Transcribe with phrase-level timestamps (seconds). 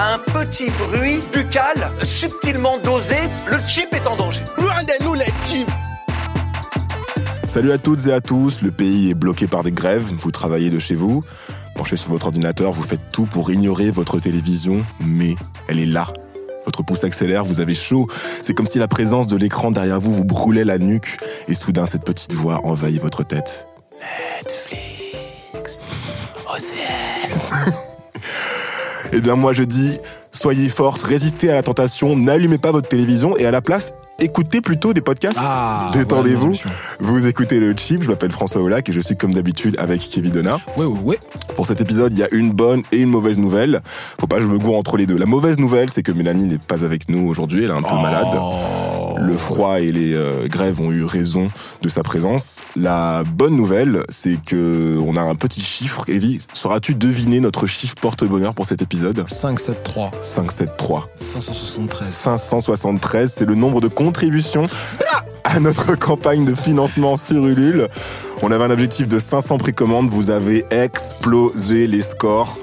[0.00, 3.16] Un petit bruit buccal subtilement dosé,
[3.50, 4.42] le chip est en danger.
[4.56, 5.68] Rendez-nous les chips
[7.48, 10.70] Salut à toutes et à tous, le pays est bloqué par des grèves, vous travaillez
[10.70, 11.20] de chez vous,
[11.74, 15.34] penchez sur votre ordinateur, vous faites tout pour ignorer votre télévision, mais
[15.66, 16.06] elle est là.
[16.64, 18.06] Votre pouce accélère, vous avez chaud,
[18.42, 21.18] c'est comme si la présence de l'écran derrière vous vous brûlait la nuque,
[21.48, 23.66] et soudain cette petite voix envahit votre tête.
[24.44, 25.84] Netflix,
[26.46, 27.78] OCS.
[29.12, 29.98] Eh bien moi je dis,
[30.32, 34.60] soyez forte, résistez à la tentation, n'allumez pas votre télévision et à la place, écoutez
[34.60, 35.38] plutôt des podcasts.
[35.40, 36.54] Ah, Détendez-vous.
[37.00, 40.30] Vous écoutez le chip, je m'appelle François Olac et je suis comme d'habitude avec Kevin
[40.32, 40.58] Donat.
[40.76, 41.18] Ouais, ouais, ouais.
[41.56, 43.80] Pour cet épisode, il y a une bonne et une mauvaise nouvelle.
[44.20, 45.16] Faut pas que je me gourre entre les deux.
[45.16, 47.94] La mauvaise nouvelle, c'est que Mélanie n'est pas avec nous aujourd'hui, elle est un peu
[47.94, 48.28] malade.
[49.20, 51.46] Le froid et les euh, grèves ont eu raison
[51.82, 52.58] de sa présence.
[52.76, 56.04] La bonne nouvelle, c'est que on a un petit chiffre.
[56.08, 59.24] Evie, sauras-tu deviner notre chiffre porte-bonheur pour cet épisode?
[59.28, 61.02] 5, 7, 3, 573.
[61.20, 62.08] 573.
[62.08, 64.68] 573, c'est le nombre de contributions
[65.44, 67.88] à notre campagne de financement sur Ulule.
[68.42, 72.56] On avait un objectif de 500 précommandes, vous avez explosé les scores.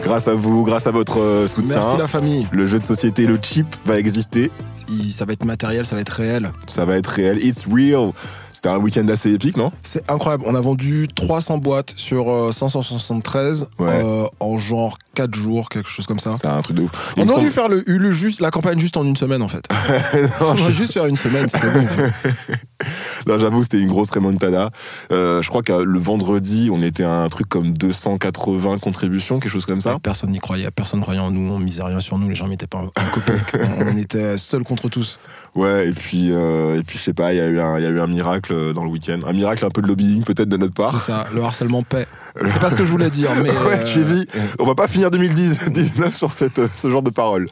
[0.00, 1.80] grâce à vous, grâce à votre euh, soutien.
[1.80, 2.46] Merci la famille.
[2.52, 4.50] Le jeu de société, le chip, va exister.
[4.90, 6.50] Il- ça va être matériel, ça va être réel.
[6.66, 7.44] Ça va être réel.
[7.44, 8.12] It's real.
[8.52, 9.70] C'était un week-end assez épique, non?
[9.84, 10.42] C'est incroyable.
[10.46, 13.86] On a vendu 300 boîtes sur euh, 573 Ouais.
[13.88, 16.34] euh, en genre 4 jours, quelque chose comme ça.
[16.40, 16.90] C'est un truc de ouf.
[17.16, 19.48] Il On aurait dû faire le Ulu juste, la campagne juste en une semaine en
[19.48, 19.64] fait.
[20.40, 21.84] On aurait juste faire une semaine, c'était bon.
[23.26, 24.70] Non, j'avoue, c'était une grosse remontada.
[25.12, 29.50] Euh, je crois que le vendredi, on était à un truc comme 280 contributions, quelque
[29.52, 29.98] chose comme ça.
[30.02, 32.66] Personne n'y croyait, personne croyait en nous, on misait rien sur nous, les gens mettaient
[32.66, 33.40] pas un copec.
[33.80, 35.18] on était seuls contre tous.
[35.54, 37.82] Ouais, et puis, euh, et puis je sais pas, il y, a eu un- il
[37.84, 39.20] y a eu un miracle euh, dans le week-end.
[39.26, 40.92] Un miracle un peu de lobbying peut-être de notre part.
[41.00, 42.06] C'est ça, le harcèlement paix.
[42.50, 43.50] C'est pas ce que je voulais dire, mais.
[43.50, 44.26] Ouais, euh, Chevy,
[44.58, 47.48] on va pas finir 2019 sur cette, ce genre de paroles.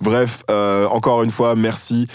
[0.00, 2.06] Bref, euh, encore une fois, merci.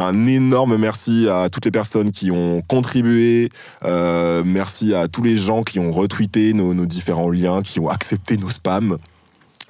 [0.00, 3.50] Un énorme merci à toutes les personnes qui ont contribué.
[3.84, 7.88] Euh, merci à tous les gens qui ont retweeté nos, nos différents liens, qui ont
[7.90, 8.96] accepté nos spams.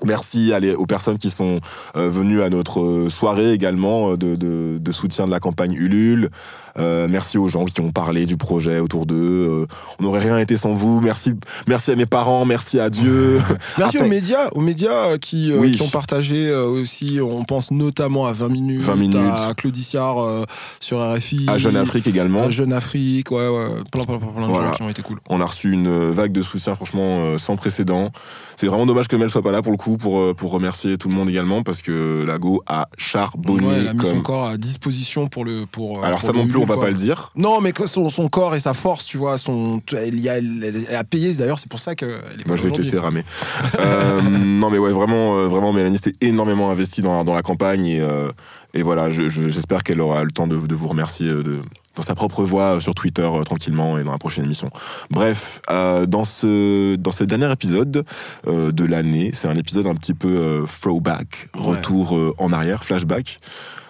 [0.05, 1.61] Merci les- aux personnes qui sont
[1.97, 5.73] euh, venues à notre euh, soirée également euh, de, de- de soutien de la campagne
[5.75, 6.31] Ulule.
[6.79, 9.17] Euh, merci aux gens qui ont parlé du projet autour d'eux.
[9.17, 9.67] Euh,
[9.99, 11.01] on n'aurait rien été sans vous.
[11.01, 11.35] Merci,
[11.67, 12.45] merci à mes parents.
[12.47, 13.41] Merci à Dieu.
[13.79, 15.73] Merci aux médias, aux médias qui, euh, Oui.
[15.73, 17.19] qui ont partagé euh, aussi.
[17.21, 19.17] On pense notamment à 20 minutes, 20 minutes.
[19.21, 20.45] à Claudiciard euh,
[20.81, 22.45] sur RFI, à Jeune Afrique également.
[22.45, 24.69] à Jeune Afrique, ouais, ouais, plein, plein, plein, plein de Voilà.
[24.71, 25.19] gens qui ont été cool.
[25.29, 28.11] On a reçu une vague de soutien franchement euh, sans précédent.
[28.57, 30.99] C'est vraiment dommage que Mel soit pas là pour le coup pour, euh, pour remercier
[30.99, 34.11] tout le monde également parce que la Go a charbonné Ouais, elle a mis son
[34.15, 34.23] comme...
[34.23, 35.99] corps à disposition pour le pour.
[36.01, 36.85] euh, Alors pour ça non plus on va quoi.
[36.85, 37.31] pas le dire.
[37.37, 41.05] Non, mais son, son corps et sa force, tu vois, son, elle, elle, elle a
[41.05, 41.33] payé.
[41.35, 42.47] D'ailleurs, c'est pour ça qu'elle est.
[42.47, 43.25] Moi je vais te laisser ramer.
[43.81, 47.87] Euh, non mais ouais vraiment vraiment Mélanie s'est énormément investie dans, la- dans la campagne
[47.87, 48.31] et, euh,
[48.75, 51.61] et voilà je- je- j'espère qu'elle aura le temps de, de vous remercier de,
[51.97, 54.69] dans sa propre voix euh, sur Twitter euh, tranquillement et dans la prochaine émission.
[55.11, 58.05] Bref, euh, dans ce dans ce dernier épisode
[58.47, 61.63] euh, de l'année, c'est un épisode un petit peu throwback, Ouais.
[61.63, 63.41] retour en arrière, flashback.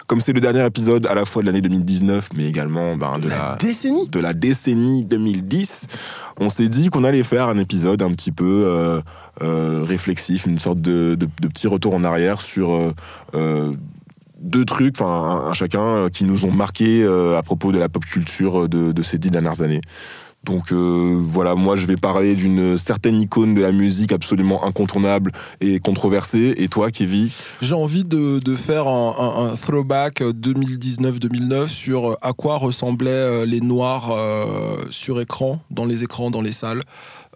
[0.06, 3.28] Comme c'est le dernier épisode à la fois de l'année 2019, mais également ben, de
[3.28, 4.09] La la, décennie.
[4.09, 5.87] de la décennie 2010,
[6.41, 9.00] on s'est dit qu'on allait faire un épisode un petit peu
[9.41, 12.93] réflexif, une sorte de, de- de petit retour en arrière sur
[14.41, 15.11] deux trucs, enfin
[15.47, 18.69] un, un chacun, euh, qui nous ont marqué euh, à propos de la pop culture
[18.69, 19.81] de, de ces dix dernières années.
[20.43, 25.33] Donc euh, voilà, moi je vais parler d'une certaine icône de la musique absolument incontournable
[25.60, 26.54] et controversée.
[26.57, 27.28] Et toi, Kevin?
[27.60, 33.45] J'ai envie de, de faire un, un- un throwback 2019-2009 sur à quoi ressemblaient euh,
[33.45, 36.81] les noirs euh, sur écran, dans les écrans, dans les salles,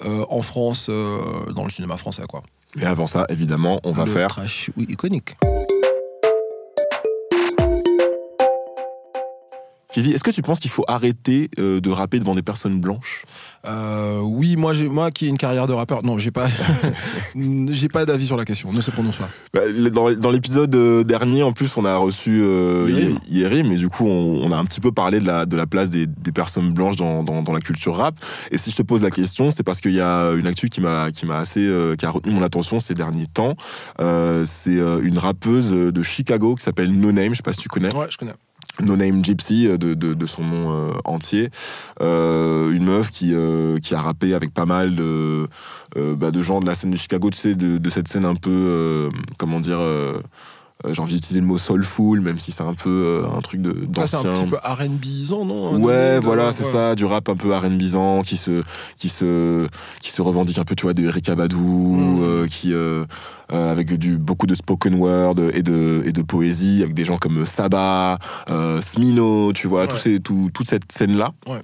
[0.06, 1.18] euh, en France, euh,
[1.54, 2.42] dans le cinéma français, quoi.
[2.76, 5.36] Mais avant ça, évidemment, on va Le faire trash, oui, iconique.
[9.94, 12.80] Qui dit Est-ce que tu penses qu'il faut arrêter euh, de rapper devant des personnes
[12.80, 13.24] blanches?
[13.64, 16.48] Euh, oui, moi, j'ai, moi qui ai une carrière de rappeur, non, j'ai pas,
[17.70, 18.72] j'ai pas d'avis sur la question.
[18.72, 19.28] Ne se prononce pas.
[19.54, 19.60] Bah,
[19.92, 22.88] dans, dans l'épisode euh, dernier, en plus, on a reçu euh,
[23.30, 25.90] et du coup, on, on a un petit peu parlé de la, de la place
[25.90, 28.16] des, des personnes blanches dans, dans, dans la culture rap.
[28.50, 30.80] Et si je te pose la question, c'est parce qu'il y a une actu qui
[30.80, 33.54] m'a qui m'a assez qui a retenu mon attention ces derniers temps.
[34.44, 37.30] C'est une rappeuse de Chicago qui s'appelle No Name.
[37.30, 37.94] Je sais pas si tu connais.
[37.94, 38.34] Ouais, je connais.
[38.80, 41.50] No Name Gypsy euh, de, de, son nom euh, entier.
[42.00, 43.34] Euh, une meuf qui,
[43.82, 45.48] qui a rappé avec pas mal de,
[45.96, 48.34] bah, de gens de la scène de Chicago, tu sais, de, de cette scène un
[48.34, 49.78] peu, comment dire,
[50.92, 52.90] j'ai envie d'utiliser le mot soulful, même si c'est un peu
[53.24, 54.30] euh, un truc de Ah, c'est d'ancien.
[54.30, 56.72] un petit peu R&Bisant, non Ouais, Euh, voilà, c'est ouais.
[56.72, 58.62] ça, du rap un peu R&Bisant qui se,
[58.96, 59.66] qui se,
[60.02, 61.58] qui se revendique un peu, tu vois, de Erika Badou,
[61.96, 62.22] Mm.
[62.22, 63.04] euh, qui, euh,
[63.52, 67.18] euh, avec du, beaucoup de spoken word et de, et de poésie, avec des gens
[67.18, 68.18] comme Saba,
[68.50, 70.00] euh, Smino, tu vois, tous Ouais.
[70.00, 71.30] ces, tout, toute cette scène-là.
[71.46, 71.62] Ouais.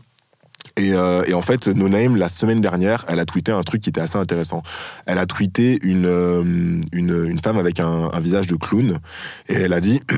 [0.77, 3.83] Et, euh, et en fait, No Name, la semaine dernière, elle a tweeté un truc
[3.83, 4.63] qui était assez intéressant.
[5.07, 6.43] Elle a tweeté une, euh,
[6.93, 8.99] une, une femme avec un, un visage de clown,
[9.49, 10.01] et elle a dit...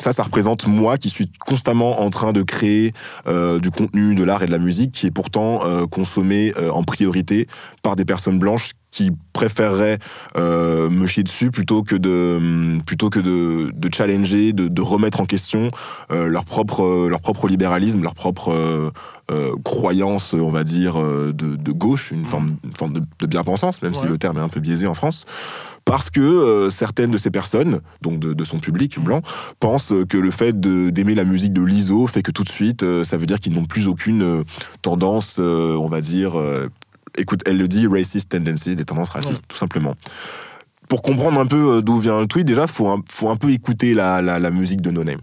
[0.00, 2.92] Ça, ça représente moi qui suis constamment en train de créer
[3.26, 6.70] euh, du contenu, de l'art et de la musique qui est pourtant euh, consommé euh,
[6.70, 7.46] en priorité
[7.82, 9.98] par des personnes blanches qui préféreraient
[10.36, 14.82] euh, me chier dessus plutôt que de hum, plutôt que de, de challenger, de, de
[14.82, 15.68] remettre en question
[16.10, 21.32] euh, leur propre euh, leur propre libéralisme, leur propre euh, croyance, on va dire de,
[21.32, 24.60] de gauche, une forme, une forme de, bien-pensance, même si le terme est un peu
[24.60, 25.24] biaisé en France.
[25.84, 29.02] Parce que euh, certaines de ces personnes, donc de, de son public Mm.
[29.02, 29.22] blanc,
[29.58, 33.04] pensent que le fait d'aimer la musique de l'ISO fait que tout de suite, euh,
[33.04, 34.42] ça veut dire qu'ils n'ont plus aucune euh,
[34.82, 36.32] tendance, on va dire,
[37.16, 39.48] écoute, elle le dit, racist tendencies, des tendances racistes, Ouais.
[39.48, 39.94] tout simplement.
[40.88, 43.50] Pour comprendre un peu euh, d'où vient le tweet, déjà, faut un, faut un peu
[43.50, 45.20] écouter la, la, la musique de No Name.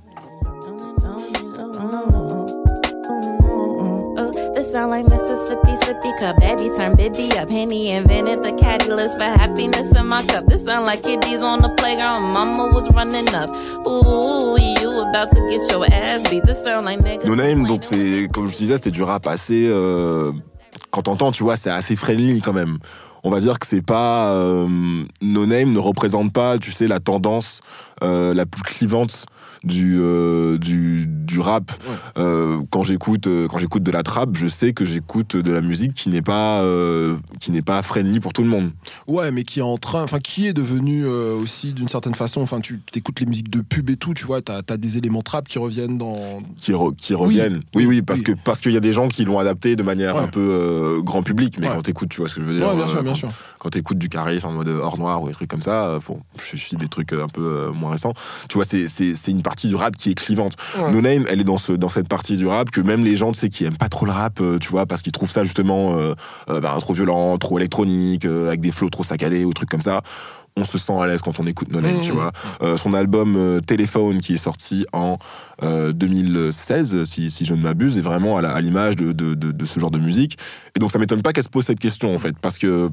[4.56, 6.36] This sound like Mississippi sippy cup.
[6.40, 7.48] Baby turn Bibby up.
[7.50, 10.46] Henny invented the catalyst for happiness in my cup.
[10.48, 12.24] This sound like kiddies on the playground.
[12.34, 13.50] Mama was running up.
[13.86, 16.44] Ooh, you about to get your ass beat.
[16.44, 17.26] This sound like niggas.
[17.26, 19.68] No Name, donc c'est, comme je disais, c'était du rap assez.
[19.70, 20.32] euh,
[20.92, 22.78] quand t'entends, tu vois, c'est assez friendly quand même.
[23.24, 24.32] On va dire que c'est pas.
[24.34, 24.68] euh,
[25.22, 27.62] no Name ne représente pas, tu sais, la tendance
[28.04, 29.26] euh, la plus clivante
[29.64, 31.72] du, euh, du, du rap.
[32.18, 35.62] Euh, quand j'écoute euh, quand j'écoute de la trap, je sais que j'écoute de la
[35.62, 36.64] musique qui n'est pas
[37.40, 38.72] qui n'est pas friendly pour tout le monde.
[39.08, 42.60] Ouais, mais qui est en train, enfin, qui est devenu aussi d'une certaine façon, enfin,
[42.62, 45.48] tu écoutes les musiques de pub et tout, tu vois, t'as as des éléments trap
[45.48, 46.42] qui reviennent dans.
[46.58, 47.62] qui, re- qui reviennent.
[47.76, 48.26] Oui, oui, parce oui.
[48.26, 50.24] que parce qu'il y a des gens qui l'ont adapté de manière Ouais.
[50.24, 51.74] un peu grand public, mais Ouais.
[51.76, 52.68] quand t'écoutes, tu vois ce que je veux dire.
[52.70, 53.30] Ouais, bien sûr, bien quand- sûr.
[53.60, 56.56] quand t'écoutes du charisme en mode hors noir ou des trucs comme ça, bon, je
[56.58, 58.14] suis des trucs un peu moins récents.
[58.50, 60.56] Tu vois, c'est une partie du rap qui est clivante.
[60.78, 60.92] Ouais.
[60.92, 63.32] No Name, elle est dans ce dans cette partie du rap que même les gens,
[63.32, 65.44] tu sais, qui aiment pas trop le rap, euh, tu vois, parce qu'ils trouvent ça
[65.46, 66.14] justement euh,
[66.50, 70.02] euh, ben, trop violent, trop électronique, avec des flows trop saccadés ou trucs comme ça.
[70.60, 72.02] On se sent à l'aise quand on écoute No Name, Mmh.
[72.02, 72.32] tu vois.
[72.64, 75.20] Euh, son album euh, Téléphone, qui est sorti en
[75.62, 79.66] euh, 2016, si, si je ne m'abuse, est vraiment à l'image de, de, de, de
[79.66, 80.38] ce genre de musique.
[80.76, 82.90] Et donc ça m'étonne pas qu'elle se pose cette question, en fait, parce que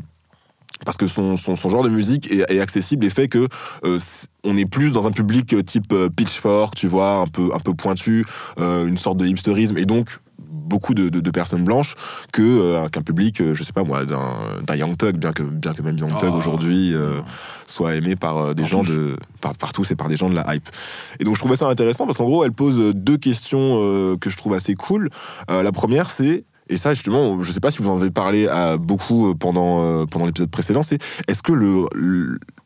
[0.85, 3.49] parce que son, son, son genre de musique est, est accessible et fait que
[3.85, 3.99] euh,
[4.45, 7.59] on est plus dans un public euh, type euh, pitchfork, tu vois, un peu, un
[7.61, 8.25] peu pointu,
[8.61, 11.95] euh, une sorte de hipsterisme, et donc beaucoup de, de, de personnes blanches
[12.33, 15.99] que qu'un public, je sais pas moi, d'un Young Thug, bien que, bien que même
[15.99, 16.37] Young Thug Ah.
[16.37, 16.95] aujourd'hui
[17.67, 18.93] soit aimé par des Par gens tous.
[18.93, 20.67] de par, par tous et par des gens de la hype.
[21.21, 24.37] Et donc je trouvais ça intéressant parce qu'en gros elle pose deux questions que je
[24.39, 25.11] trouve assez cool.
[25.51, 28.79] La première c'est et ça, justement, je sais pas si vous en avez parlé à
[28.79, 31.87] beaucoup euh, pendant, euh, pendant l'épisode précédent, c'est est-ce que le,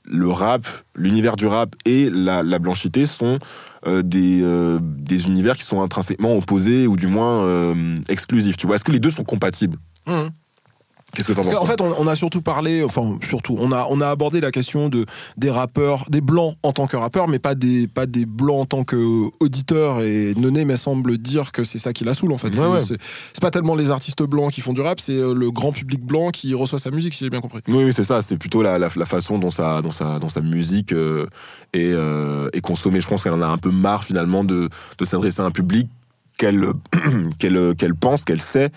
[0.06, 3.38] le, rap, l'univers du rap et la, la blanchité sont
[3.86, 4.42] euh, des,
[4.80, 7.74] des univers qui sont intrinsèquement opposés ou du moins
[8.08, 9.76] exclusifs est-ce que les deux sont compatibles?
[10.06, 10.30] Mhm.
[11.14, 13.86] Qu'est-ce que t'en penses toi fait, on, on a surtout parlé, enfin surtout, on a
[13.88, 15.06] on a abordé la question de
[15.38, 18.66] des rappeurs, des blancs en tant que rappeurs, mais pas des pas des blancs en
[18.66, 20.02] tant qu'auditeurs.
[20.02, 22.48] Et Noné me semble dire que c'est ça qui la saoule en fait.
[22.48, 22.98] Ouais, C'est- ouais.
[23.40, 26.28] pas tellement les artistes blancs qui font du rap, c'est euh, le grand public blanc
[26.30, 27.60] qui reçoit sa musique, si j'ai bien compris.
[27.68, 28.20] Oui, oui, c'est ça.
[28.22, 31.26] C'est plutôt la, la, la façon dont sa, dont sa, dont sa musique euh,
[31.72, 33.00] est, euh, est consommée.
[33.00, 35.88] Je pense qu'elle en a un peu marre finalement de, de s'adresser à un public
[36.36, 36.66] qu'elle
[37.38, 38.70] qu'elle qu'elle pense, qu'elle sait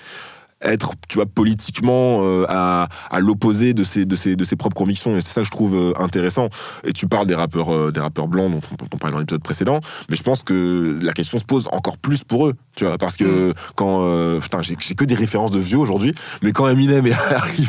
[0.63, 4.75] être, tu vois, politiquement euh, à, à l'opposé de ses, de, ses, de ses propres
[4.77, 5.15] convictions.
[5.18, 6.50] Et c'est ça que je trouve euh, intéressant.
[6.84, 8.62] Et tu parles des rappeurs, euh, des rappeurs blancs dont
[8.94, 12.24] on, parlait dans l'épisode précédent, mais je pense que la question se pose encore plus
[12.24, 14.00] pour eux, tu vois, parce que quand...
[14.03, 16.13] euh, putain, j'ai j'ai que des références de vieux aujourd'hui,
[16.44, 17.68] mais quand Eminem est arrivé...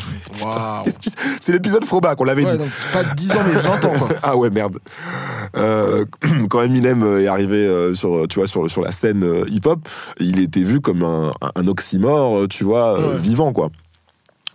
[1.00, 2.58] Qui- C'est l'épisode Frobac, on l'avait Ouais, dit.
[2.58, 4.08] donc pas 10 ans, mais 20 ans, quoi.
[4.22, 4.78] Ah ouais, merde.
[5.56, 6.04] Euh,
[6.50, 9.80] quand Eminem est arrivé euh, sur, tu vois, sur, sur la scène euh, hip-hop,
[10.20, 13.18] il était vu comme un, un oxymore, euh, tu vois, euh, Ouais.
[13.18, 13.70] vivant, quoi.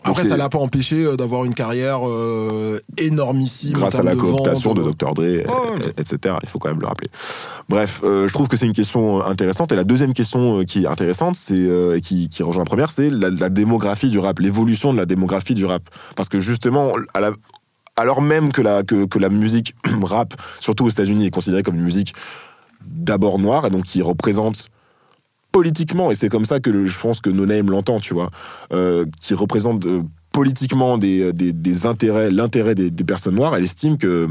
[0.05, 3.73] Donc Après, c'est ça l'a pas empêché euh, d'avoir une carrière euh, énormissime.
[3.73, 5.13] grâce à la de cooptation vente, de euh, Dr.
[5.15, 5.45] Dre, ouais.
[5.97, 6.35] etc.
[6.43, 7.09] Il faut quand même le rappeler.
[7.67, 9.71] Bref, euh, je trouve que c'est une question intéressante.
[9.73, 13.09] Et la deuxième question euh, qui est intéressante, c'est euh, qui rejoint la première, c'est
[13.09, 15.81] la, la démographie du rap, l'évolution de la démographie du rap.
[16.15, 17.31] Parce que justement, à la-
[17.97, 21.75] alors même que la, que, que la musique rap, surtout aux États-Unis, est considérée comme
[21.75, 22.13] une musique
[22.85, 24.69] d'abord noire, et donc qui représente
[25.51, 28.29] politiquement, et c'est comme ça que je pense que No Name l'entend, tu vois,
[28.73, 34.27] euh, qui représente euh, politiquement des, intérêts, l'intérêt des, personnes noires, elle estime que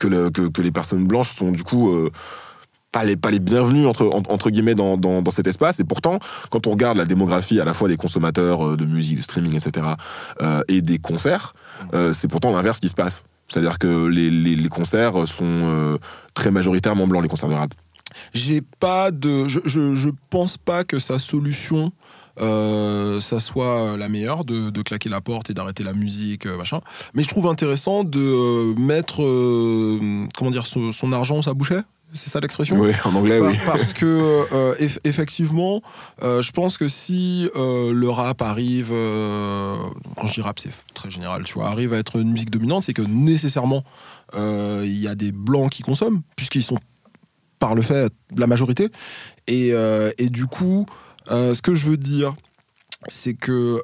[0.00, 2.10] les personnes blanches sont du coup euh,
[2.92, 5.80] pas, les, pas les bienvenues entre, en- entre guillemets dans, dans, dans cet espace.
[5.80, 6.18] Et pourtant,
[6.50, 9.56] quand on regarde la démographie à la fois des consommateurs euh, de musique, de streaming,
[9.56, 9.86] etc.,
[10.42, 11.54] euh, et des concerts,
[11.94, 13.24] euh, c'est pourtant l'inverse qui se passe.
[13.48, 15.98] C'est-à-dire que les, les, concerts sont euh,
[16.32, 17.74] très majoritairement blancs, les concerts de rap.
[18.34, 19.48] J'ai pas de.
[19.48, 21.92] Je, je, pense pas que sa solution.
[22.38, 26.80] ça soit la meilleure de, de claquer la porte et d'arrêter la musique machin
[27.12, 29.18] mais je trouve intéressant de mettre
[30.34, 31.52] comment dire son, argent où ça
[32.14, 33.56] c'est ça l'expression Oui, en anglais, Par- oui.
[33.66, 34.06] Parce que
[34.52, 35.82] euh, eff- effectivement,
[36.22, 41.10] euh, je pense que si euh, le rap arrive, quand je dis rap, c'est très
[41.10, 43.84] général, tu vois, arrive à être une musique dominante, c'est que nécessairement
[44.34, 46.78] il y a des blancs qui consomment, puisqu'ils sont
[47.58, 48.88] par le fait la majorité,
[49.46, 49.72] et,
[50.18, 50.86] et du coup,
[51.28, 52.34] ce que je veux dire,
[53.08, 53.80] c'est que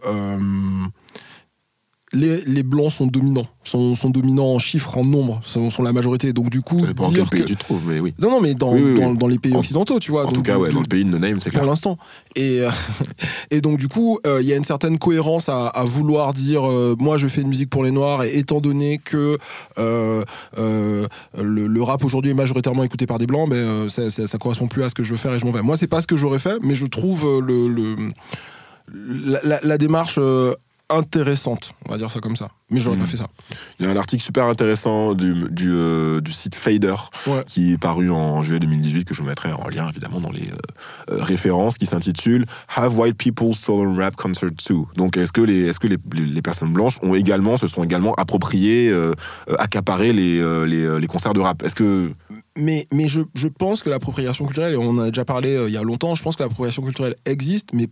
[2.15, 5.93] les, les blancs sont dominants, sont, sont dominants en chiffres, en nombre, sont, sont la
[5.93, 6.33] majorité.
[6.33, 8.15] Donc du coup, Ça dépend en dire quel pays que- tu te trouves, mais oui.
[8.19, 9.19] non, non, mais dans, Oui, oui, dans, oui.
[9.19, 10.23] dans les pays En- occidentaux, tu vois.
[10.23, 11.69] En donc tout cas, ouais, dans le pays de No Name, c'est pour clair.
[11.71, 11.99] l'instant.
[12.35, 12.71] Et, euh,
[13.51, 16.67] et donc, du coup, euh, il y a une certaine cohérence à, à vouloir dire
[16.67, 19.37] euh, moi, je fais une musique pour les Noirs, et étant donné que
[20.57, 24.39] le, le rap aujourd'hui est majoritairement écouté par des Blancs, mais euh, ça, ça, ça
[24.39, 25.63] correspond plus à ce que je veux faire et je m'en vais.
[25.63, 27.97] Moi, c'est pas ce que j'aurais fait, mais je trouve le, le-
[29.27, 30.55] la, la- la démarche euh,
[30.91, 32.49] intéressante, on va dire ça comme ça.
[32.71, 33.01] Mais j'aurais Mm.
[33.01, 33.27] pas fait ça.
[33.79, 36.95] Il y a un article super intéressant du, du, euh, du site Fader
[37.27, 37.43] Ouais.
[37.47, 40.49] qui est paru en juillet 2018 que je vous mettrai en lien évidemment dans les
[40.51, 42.45] euh, euh, références qui s'intitule
[42.77, 46.27] Have White People Stolen Rap Concert Too Donc est-ce que les est-ce que les, les-
[46.27, 49.15] les personnes blanches ont également se sont également appropriées euh,
[49.59, 51.63] accaparées les, les, les concerts de rap?
[51.63, 52.13] Est-ce que
[52.57, 55.73] Mais, mais je, je pense que l'appropriation culturelle, et on en a déjà parlé il
[55.73, 57.89] y a longtemps, je pense que l'appropriation culturelle existe, mais,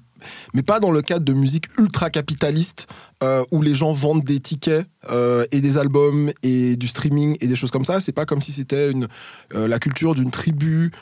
[0.55, 2.87] mais pas dans le cadre de musique ultra capitaliste
[3.23, 7.47] euh, où les gens vendent des tickets euh, et des albums et du streaming et
[7.47, 8.01] des choses comme ça.
[8.01, 9.09] C'est pas comme si c'était une,
[9.55, 10.93] euh, la culture d'une tribu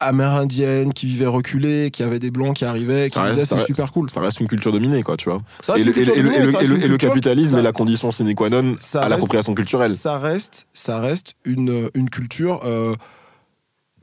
[0.00, 3.92] amérindienne qui vivait reculée, qui avait des blancs qui arrivaient, qui ça disaient c'est super
[3.92, 4.08] cool.
[4.08, 5.42] ça reste une culture dominée quoi tu vois
[5.76, 10.66] et le, capitalisme est la condition sine qua non ça à l'appropriation culturelle Ça reste,
[10.72, 12.62] ça reste une, une culture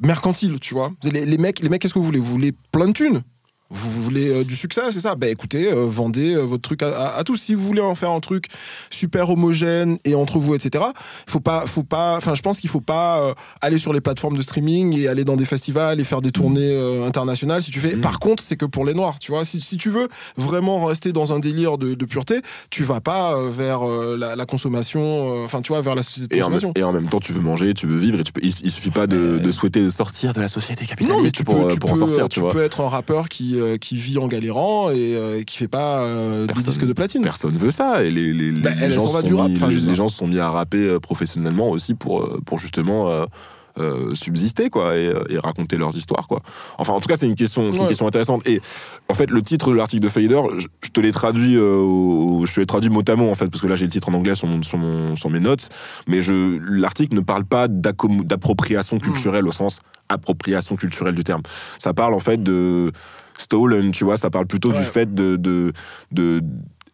[0.01, 0.91] mercantile, tu vois.
[1.03, 2.19] Les, les mecs, les mecs, qu'est-ce que vous voulez?
[2.19, 3.21] Vous voulez plein de thunes
[3.69, 5.15] vous, voulez euh, du succès, c'est ça?
[5.15, 7.37] Ben écoutez, euh, vendez euh, votre truc à, à- à tous.
[7.37, 8.45] Si vous voulez en faire un truc
[8.89, 10.83] super homogène et entre vous, etc.
[11.27, 12.17] Faut pas, faut pas.
[12.17, 15.35] Enfin, je pense qu'il faut pas aller sur les plateformes de streaming et aller dans
[15.35, 17.61] des festivals et faire des tournées internationales.
[17.63, 17.95] Si tu fais.
[17.95, 18.01] Mm.
[18.01, 19.45] Par contre, c'est que pour les noirs, tu vois.
[19.45, 20.07] Si, si tu veux
[20.37, 25.43] vraiment rester dans un délire de, de pureté, tu vas pas vers la, la consommation.
[25.43, 27.41] Enfin, tu vois, vers la société de et en, et en même temps tu veux
[27.41, 30.33] manger tu veux vivre et tu peux, il, il suffit pas de, de souhaiter sortir
[30.33, 32.39] de la société capitaliste Non, mais tu pour, peux, tu pour en sortir tu tu
[32.39, 35.67] vois peux être un rappeur qui, euh, qui vit en galérant et euh, qui fait
[35.67, 37.21] pas euh, des disques de platine.
[37.21, 39.95] Personne veut ça et les, les, Bah, les elle, elle gens sont rap, mis- les
[39.95, 44.97] gens sont mis à rapper euh, professionnellement aussi pour, euh, pour justement euh, subsister quoi
[44.97, 46.41] et, et raconter leurs histoires quoi.
[46.79, 48.59] Enfin en tout cas c'est une question c'est une question intéressante et
[49.07, 52.53] en fait le titre de l'article de Fader je, je te l'ai traduit euh, je
[52.53, 54.13] te l'ai traduit mot à mot en fait parce que là j'ai le titre en
[54.15, 55.69] anglais sur, mon, sur, mon, sur mes notes
[56.07, 59.01] mais je l'article ne parle pas d'appropriation Hmm.
[59.01, 61.43] culturelle au sens appropriation culturelle du terme.
[61.77, 62.91] Ça parle en fait de
[63.39, 65.71] stolen, tu vois, ça parle plutôt du fait de, de,
[66.11, 66.41] de-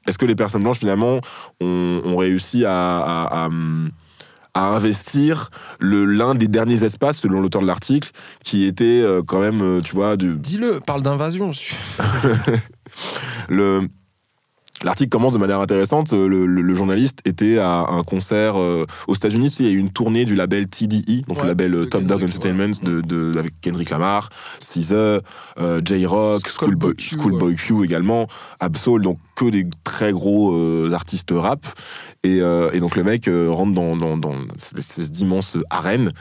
[0.08, 1.20] est-ce que les personnes blanches finalement
[1.62, 3.50] ont, ont réussi à, à- à,
[4.54, 5.50] à investir
[5.82, 8.12] l'un des derniers espaces selon l'auteur de l'article
[8.44, 11.50] qui était euh, quand même euh, tu vois du Dis-le, parle d'invasion.
[13.50, 13.82] le
[14.84, 16.12] L'article commence de manière intéressante.
[16.14, 19.50] Euh, Le, le- le journaliste était à un concert euh, aux États-Unis.
[19.50, 21.74] Tu sais, il y a eu une tournée du label TDE, donc Ouais, le label
[21.76, 24.30] euh, Top Dog Kendrick, Entertainment de, de- avec Kendrick Lamar,
[24.60, 25.22] Caesar,
[25.60, 28.28] euh, J-Rock, Schoolboy Q, également,
[28.60, 31.66] Absol, donc que des très gros euh, artistes rap.
[32.24, 32.38] Et,
[32.74, 36.12] et donc le mec rentre dans, dans, dans cette espèce d'immense arène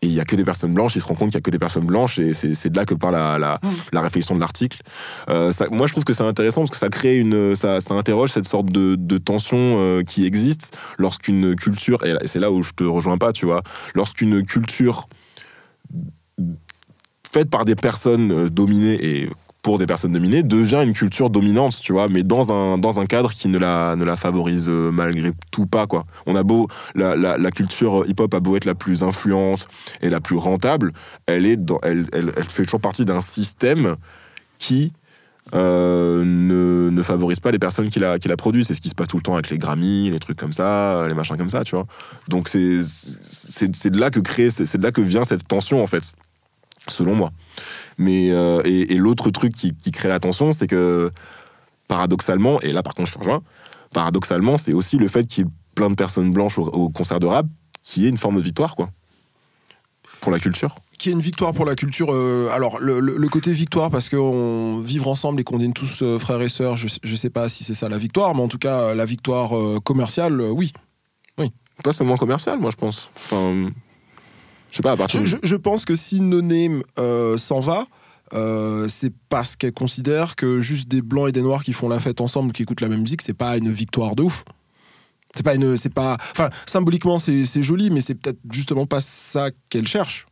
[0.00, 1.40] et il y a que des personnes blanches, il se rend compte qu'il y a
[1.40, 3.60] que des personnes blanches, et c'est de là que part la, la,
[3.92, 4.80] la réflexion de l'article.
[5.28, 8.30] Euh, moi, je trouve que c'est intéressant parce que ça crée une, ça, ça interroge
[8.30, 12.72] cette sorte de, de tension euh, qui existe lorsqu'une culture, et c'est là où je
[12.72, 13.62] te rejoins pas, tu vois,
[13.94, 15.08] lorsqu'une culture
[17.30, 19.30] faite par des personnes euh, dominées et
[19.62, 23.06] pour des personnes dominées devient une culture dominante, tu vois, mais dans un, dans un
[23.06, 26.04] cadre qui ne la, ne la favorise euh, malgré tout pas, quoi.
[26.26, 29.66] On a beau, la, la, culture hip-hop a beau être la plus influente
[30.00, 30.92] et la plus rentable,
[31.26, 33.96] elle, est dans, elle, elle, fait toujours partie d'un système
[34.58, 34.92] qui
[35.54, 38.66] euh, ne, ne favorise pas les personnes qui la, qui la produisent.
[38.68, 41.06] C'est ce qui se passe tout le temps avec les Grammy, les trucs comme ça,
[41.08, 41.86] les machins comme ça, tu vois.
[42.28, 42.60] Donc c'est
[43.90, 46.12] de là que crée, c'est de là que vient cette tension en fait,
[46.86, 47.30] selon moi.
[47.98, 51.10] Mais euh, et, et l'autre truc qui, qui crée la tension, c'est que
[51.88, 53.42] paradoxalement, et là par contre je te rejoins,
[53.92, 57.18] paradoxalement, c'est aussi le fait qu'il y ait plein de personnes blanches au, au concert
[57.20, 57.46] de rap
[57.82, 58.90] qui est une forme de victoire, quoi,
[60.20, 60.76] pour la culture.
[60.98, 62.12] qui est une victoire pour la culture.
[62.12, 66.02] euh, alors, le, le- le côté victoire, parce qu'on vivre ensemble et qu'on est tous
[66.02, 68.48] euh, frères et sœurs, je, je sais pas si c'est ça la victoire, mais en
[68.48, 69.52] tout cas, la victoire
[69.84, 70.72] commerciale, euh, oui.
[71.84, 73.12] Pas seulement commercial, moi je pense.
[73.14, 73.70] Enfin,
[74.70, 77.36] je sais pas, à partir Je, de- je- je pense que si No Name euh,
[77.36, 77.86] s'en va,
[78.34, 81.98] euh, c'est parce qu'elle considère que juste des blancs et des noirs qui font la
[82.00, 84.44] fête ensemble, qui écoutent la même musique, c'est pas une victoire de ouf.
[85.34, 89.50] C'est pas une, c'est pas, enfin, symboliquement c'est joli, mais c'est peut-être justement pas ça
[89.68, 90.26] qu'elle cherche.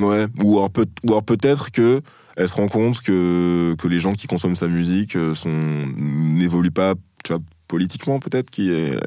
[0.00, 2.00] Ouais, ou alors, peut, ou alors peut-être que
[2.36, 5.50] elle se rend compte que, que les gens qui consomment sa musique euh, sont
[5.96, 8.98] n'évoluent pas, tu vois, politiquement peut-être, qui est,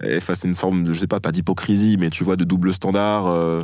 [0.00, 2.44] est face à une forme de, je sais pas, pas d'hypocrisie, mais tu vois, de
[2.44, 3.26] double standard.
[3.26, 3.62] euh,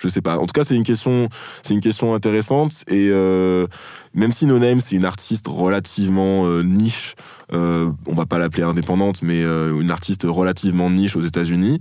[0.00, 0.38] je sais pas.
[0.38, 1.28] En tout cas, c'est une question,
[1.62, 2.84] c'est une question intéressante.
[2.88, 3.66] Et euh,
[4.14, 7.14] même si No Name, c'est une artiste relativement euh, niche,
[7.52, 11.80] euh, on va pas l'appeler indépendante, mais euh, une artiste relativement niche aux États-Unis,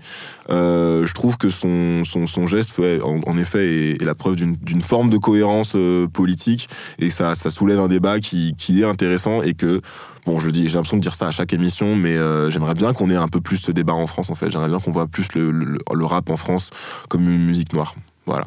[0.49, 5.17] je trouve que son, son, son geste, en, effet, est, la preuve d'une forme de
[5.17, 5.75] cohérence
[6.13, 6.69] politique.
[6.99, 9.81] Et ça, ça soulève un débat qui, est intéressant et que,
[10.25, 12.15] bon, je dis, j'ai l'impression de dire ça à chaque émission, mais
[12.49, 14.51] j'aimerais bien qu'on ait un peu plus ce débat en France, en fait.
[14.51, 16.69] J'aimerais bien qu'on voit plus le, le rap en France
[17.09, 17.95] comme une musique noire.
[18.29, 18.45] Voilà.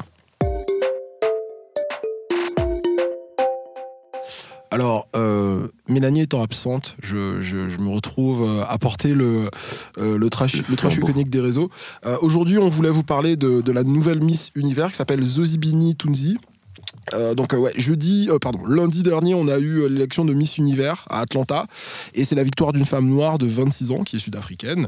[4.71, 9.49] Alors, euh, Mélanie étant absente, je, je- je me retrouve euh, à porter le,
[9.97, 11.09] euh, le trash, Le le trash flambeau.
[11.11, 11.69] iconique des réseaux.
[12.05, 15.95] Euh, Aujourd'hui, on voulait vous parler de, de la nouvelle Miss Univers qui s'appelle Zozibini
[15.97, 16.37] Tunzi.
[17.13, 20.57] Euh, donc euh, ouais, jeudi, euh, pardon, lundi dernier, on a eu l'élection de Miss
[20.57, 21.67] Univers à Atlanta,
[22.13, 24.87] et c'est la victoire d'une femme noire de 26 ans qui est sud-africaine.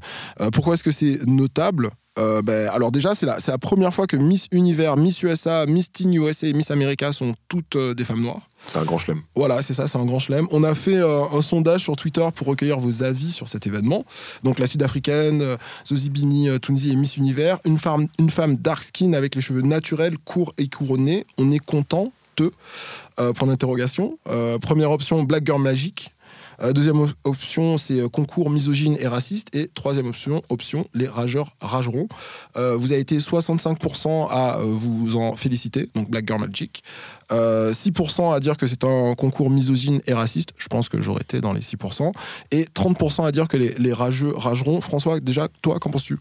[0.53, 1.91] Pourquoi est-ce que c'est notable?
[2.17, 6.13] Euh, ben, Alors déjà, c'est la, première fois que Miss Univers, Miss USA, Miss Teen
[6.13, 8.49] USA et Miss America sont toutes euh, des femmes noires.
[8.67, 9.21] C'est un grand chelem.
[9.35, 10.47] Voilà, c'est ça, c'est un grand chelem.
[10.51, 14.05] On a fait euh, un sondage sur Twitter pour recueillir vos avis sur cet événement.
[14.43, 19.35] Donc la sud-africaine, Zozibini Tunzi et Miss Univers, une femme, une femme dark skin avec
[19.35, 21.25] les cheveux naturels, courts et couronnés.
[21.37, 22.51] On est content de
[23.19, 24.17] euh, Point d'interrogation.
[24.61, 26.14] Première option, Black Girl Magic.
[26.61, 29.55] Euh, deuxième op- option, c'est euh, concours misogyne et raciste.
[29.55, 32.07] Et troisième option, option les rageurs rageront.
[32.57, 36.83] Euh, vous avez été 65% à vous en féliciter, donc Black Girl Magic.
[37.31, 40.49] Euh, 6% à dire que c'est un concours misogyne et raciste.
[40.57, 42.11] Je pense que j'aurais été dans les 6%.
[42.51, 44.81] Et 30% à dire que les, les rageux rageront.
[44.81, 46.17] François, déjà, toi, qu'en penses-tu?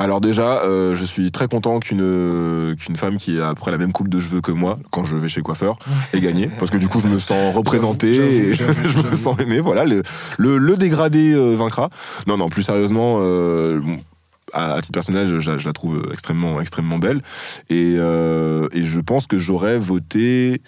[0.00, 3.92] Alors déjà, euh, je suis très content qu'une qu'une femme qui a après la même
[3.92, 5.78] coupe de cheveux que moi, quand je vais chez le coiffeur,
[6.14, 6.48] ait gagné.
[6.58, 9.60] Parce que du coup, je me sens représenté et je me sens aimé.
[9.60, 10.02] Voilà, le,
[10.38, 11.90] le, le dégradé euh, vaincra.
[12.26, 13.18] Non, non, plus sérieusement...
[13.20, 13.98] euh, bon,
[14.54, 17.20] à, à titre personnel, je, je la trouve extrêmement, extrêmement belle.
[17.68, 20.62] Et, et je pense que j'aurais voté.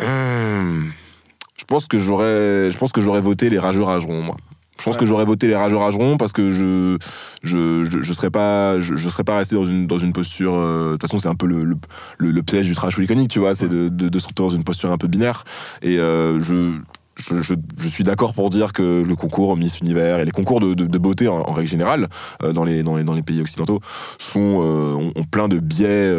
[0.00, 0.90] Hum,
[1.58, 4.36] je pense que j'aurais, je pense que j'aurais voté les rageux rageront, moi.
[4.78, 6.98] Je pense que j'aurais voté les rageux rageront parce que je,
[7.42, 10.54] je, je, serais pas, je, serais pas resté dans une, dans une posture.
[10.54, 11.64] euh, de toute façon, c'est un peu le,
[12.18, 14.90] le, piège du trash iconique, tu vois, c'est de, de, se retrouver dans une posture
[14.90, 15.44] un peu binaire.
[15.80, 16.72] Et euh, je,
[17.16, 20.74] je, je, suis d'accord pour dire que le concours Miss Univers et les concours de,
[20.74, 22.08] de, beauté en, règle générale
[22.42, 23.80] euh, dans, les, dans, les, dans les pays occidentaux
[24.18, 26.12] sont, ont, plein de biais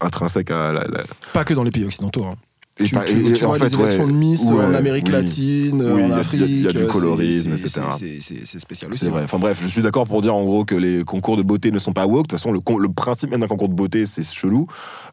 [0.00, 0.84] intrinsèques à la.
[0.84, 2.24] la- Pas que dans les pays occidentaux.
[2.24, 2.34] hein.
[2.78, 4.74] Et tu, tu- et- tu en vois fait, les élections ouais, de Miss ouais, en
[4.74, 5.12] Amérique oui.
[5.12, 6.42] latine, Oui, en Afrique.
[6.46, 7.80] il y a du euh, colorisme, etc.
[7.98, 9.00] c'est- spécial aussi.
[9.00, 9.22] C'est vrai.
[9.24, 11.78] Enfin bref, je suis d'accord pour dire en gros que les concours de beauté ne
[11.78, 12.24] sont pas woke.
[12.24, 14.66] De toute façon, le, le principe même d'un concours de beauté, c'est chelou.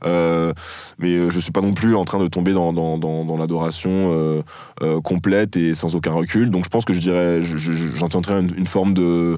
[0.05, 0.51] Euh,
[0.99, 3.37] mais euh, je suis pas non plus en train de tomber dans, dans, dans, dans
[3.37, 4.41] l'adoration euh,
[4.81, 6.49] euh, complète et sans aucun recul.
[6.49, 7.71] Donc je pense que je dirais, je- je-
[8.39, 9.37] une, une forme de euh,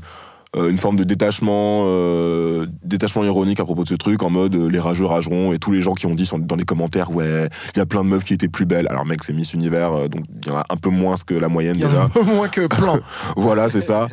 [0.58, 4.68] une forme de détachement euh, détachement ironique à propos de ce truc en mode euh,
[4.70, 7.50] les rageux rageront et tous les gens qui ont dit sur- dans les commentaires ouais
[7.74, 9.92] il y a plein de meufs qui étaient plus belles alors mec c'est Miss Univers
[9.94, 12.24] euh, donc il y en a un peu moins que la moyenne déjà un peu
[12.24, 13.00] moins que plein.
[13.36, 14.08] voilà, c'est ça.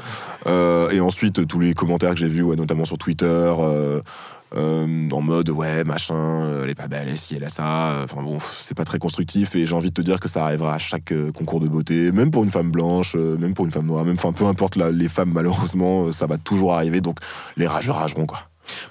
[0.46, 3.52] Euh, et ensuite, tous les commentaires que j'ai vus, ouais, notamment sur Twitter,
[4.56, 8.00] euh, en mode ouais machin, euh, elle est pas belle, ci, elle a ça.
[8.04, 10.74] Enfin bon, c'est pas très constructif et j'ai envie de te dire que ça arrivera
[10.74, 13.86] à chaque euh, concours de beauté, même pour une femme blanche, même pour une femme
[13.86, 17.00] noire, même enfin peu importe les femmes malheureusement, ça va toujours arriver.
[17.00, 17.18] Donc
[17.56, 18.40] les rageux rageront quoi.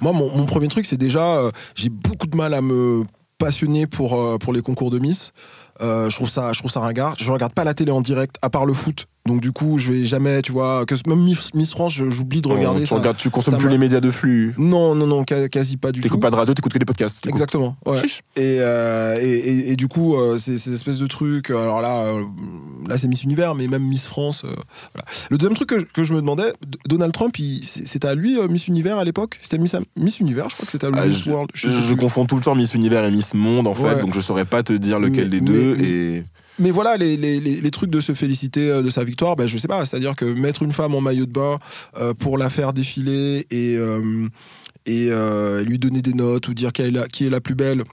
[0.02, 3.04] Moi, mon, premier truc, c'est déjà, j'ai beaucoup de mal à me
[3.38, 5.32] passionner pour, pour les concours de Miss.
[5.80, 7.16] Je trouve ça, je trouve ça ringard.
[7.18, 9.08] Je regarde pas la télé en direct, à part le foot.
[9.28, 11.20] Donc du coup, je vais jamais, tu vois, que même
[11.54, 12.96] Miss, France, j'oublie de regarder tu ça.
[12.96, 14.54] regardes, tu consommes plus les médias de flux.
[14.58, 16.08] Non, non, non, quasi pas du tout.
[16.08, 17.28] T'écoutes pas de radio, t'écoutes que des podcasts.
[17.28, 17.76] Exactement.
[17.86, 18.02] ouais.
[18.36, 21.52] Et, euh, et, et- et du coup, euh, ces, ces espèces de trucs.
[21.52, 22.16] euh, Alors là,
[22.88, 24.42] là c'est Miss Univers, mais même Miss France.
[24.44, 24.48] euh,
[24.94, 25.06] voilà.
[25.30, 26.54] Le deuxième truc que, je- que je me demandais,
[26.88, 29.38] Donald Trump, c'est- c'était à lui Miss Univers à l'époque?
[29.44, 31.52] C'était Miss, Miss Univers, je crois que c'était à lui Ah, Miss je, World.
[31.54, 34.02] je- confonds tout le temps Miss Univers et Miss Monde en fait, Ouais.
[34.02, 35.76] donc je saurais pas te dire lequel Mais- des deux.
[35.78, 36.24] mais- et
[36.62, 39.68] Mais voilà, les, les, trucs de se féliciter euh, de sa victoire, ben, je sais
[39.68, 39.84] pas.
[39.86, 41.58] C'est-à-dire que mettre une femme en maillot de bain
[41.98, 44.28] euh, pour la faire défiler et, euh,
[44.86, 45.10] et
[45.64, 47.84] lui donner des notes ou dire qui est la, qui est la plus belle,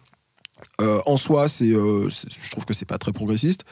[0.79, 3.63] en soi, c'est- je trouve que c'est pas très progressiste.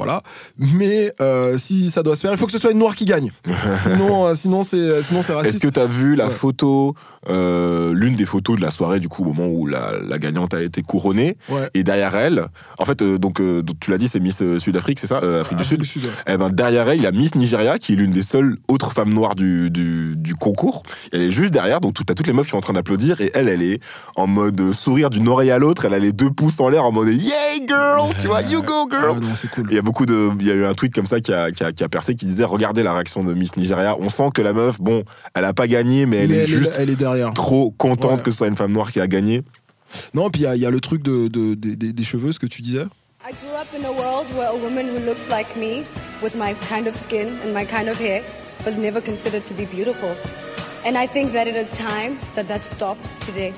[0.00, 0.22] Voilà.
[0.58, 3.04] Mais euh, si ça doit se faire, il faut que ce soit une noire qui
[3.04, 3.30] gagne.
[3.82, 5.62] sinon, euh, sinon, c'est, sinon c'est Est-ce raciste.
[5.62, 6.30] que tu as vu la Ouais.
[6.30, 6.94] photo,
[7.28, 10.54] euh, l'une des photos de la soirée, du coup, au moment où la, la gagnante
[10.54, 11.68] a été couronnée, Ouais.
[11.74, 12.46] et derrière elle,
[12.78, 15.20] en fait, euh, donc, euh, tu l'as dit, c'est Miss euh, Sud-Afrique, c'est ça?
[15.22, 16.10] Euh, Afrique du Sud ouais.
[16.26, 18.92] Eh ben, derrière elle, il y a Miss Nigeria, qui est l'une des seules autres
[18.92, 20.82] femmes noires du, du, du concours.
[21.12, 23.20] Elle est juste derrière, donc tu as toutes les meufs qui sont en train d'applaudir,
[23.20, 23.80] et elle, elle est
[24.16, 26.92] en mode sourire d'une oreille à l'autre, elle a les deux pouces en l'air en
[26.92, 29.66] mode Yeah, girl Tu vois, you go, girl non, c'est cool.
[29.90, 31.82] Beaucoup de, il y a eu un tweet comme ça qui a, qui a, qui
[31.82, 33.96] a percé qui disait regardez la réaction de Miss Nigeria.
[33.98, 35.02] On sent que la meuf, bon,
[35.34, 37.32] elle a pas gagné, mais elle Mais est elle, juste est, elle est derrière.
[37.34, 38.22] trop contente Ouais.
[38.24, 39.42] que ce soit une femme noire qui a gagné.
[40.14, 42.04] Non, puis il y a- il y, a le truc de, de- des- des- des
[42.04, 42.86] cheveux, ce que tu disais.
[43.28, 45.82] I grew up in a world where a woman who looks like me,
[46.22, 48.22] with my kind of skin and my kind of hair,
[48.64, 50.10] was never considered to be beautiful.
[50.86, 53.52] And I think that it is time that that stops today.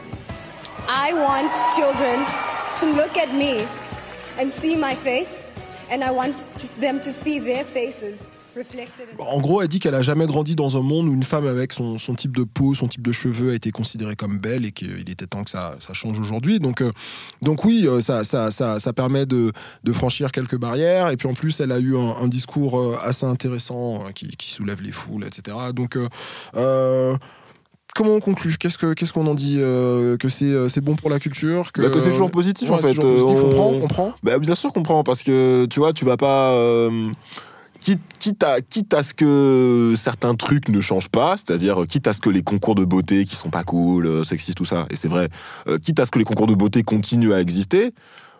[0.88, 2.24] I want children
[2.80, 3.60] to look at me
[4.40, 5.41] and see my face,
[7.64, 8.18] faces.
[9.18, 11.72] En gros, elle dit qu'elle a jamais grandi dans un monde où une femme avec
[11.72, 15.08] son, type de peau, son type de cheveux a été considérée comme belle et qu'il
[15.08, 16.60] était temps que ça, change aujourd'hui.
[16.60, 16.92] Donc, euh,
[17.40, 19.52] donc oui, euh, ça, ça, ça, permet de,
[19.92, 21.10] franchir quelques barrières.
[21.10, 24.82] Et puis en plus, elle a eu un, discours euh, assez intéressant euh, qui, soulève
[24.82, 25.56] les foules, etc.
[25.74, 25.96] Donc,
[27.94, 28.56] comment on conclut?
[28.58, 31.70] Qu'est-ce que qu'est-ce qu'on en dit Euh, Que c'est euh, c'est bon pour la culture
[31.76, 32.94] Bah, que c'est toujours positif, en Ouais, fait.
[33.00, 33.36] positif.
[33.36, 34.12] Euh, on on- prend, on prend.
[34.22, 36.52] Bah, bien sûr qu'on prend parce que tu vois, tu vas pas.
[36.52, 37.10] euh,
[37.80, 42.12] quitte, quitte, à, quitte à ce que certains trucs ne changent pas, c'est-à-dire quitte à
[42.12, 45.08] ce que les concours de beauté qui sont pas cool, sexistes, tout ça, et c'est
[45.08, 45.28] vrai,
[45.66, 47.92] euh, quitte à ce que les concours de beauté continuent à exister,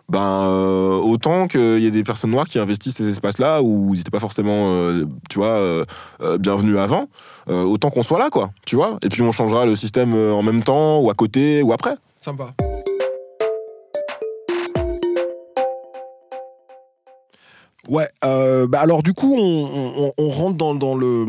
[0.09, 3.97] ben euh, autant qu'il y ait des personnes noires qui investissent ces espaces-là où ils
[3.97, 5.85] n'étaient pas forcément, euh, tu vois, euh,
[6.21, 7.07] euh, bienvenus avant,
[7.49, 8.97] euh, autant qu'on soit là, quoi, tu vois.
[9.01, 11.95] Et puis on changera le système en même temps ou à côté ou après.
[12.21, 12.53] Ça me va.
[17.89, 21.25] Ouais, euh, bah alors du coup, on, on- on rentre dans, dans le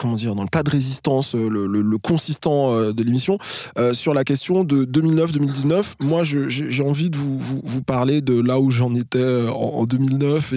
[0.00, 3.38] comment dire dans le plat de résistance, euh, le, consistant euh, de l'émission
[3.78, 5.96] euh, sur la question de 2009-2019.
[6.00, 10.52] Moi, j'ai envie de vous, parler de là où j'en étais en, en 2009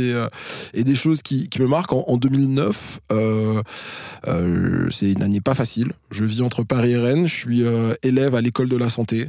[0.73, 1.93] et, des choses qui, me marquent.
[1.93, 3.62] En, en 2009, euh,
[4.27, 5.91] euh, c'est une année pas facile.
[6.12, 7.27] Je vis entre Paris et Rennes.
[7.27, 7.63] Je suis
[8.01, 9.27] élève à l'école de la santé.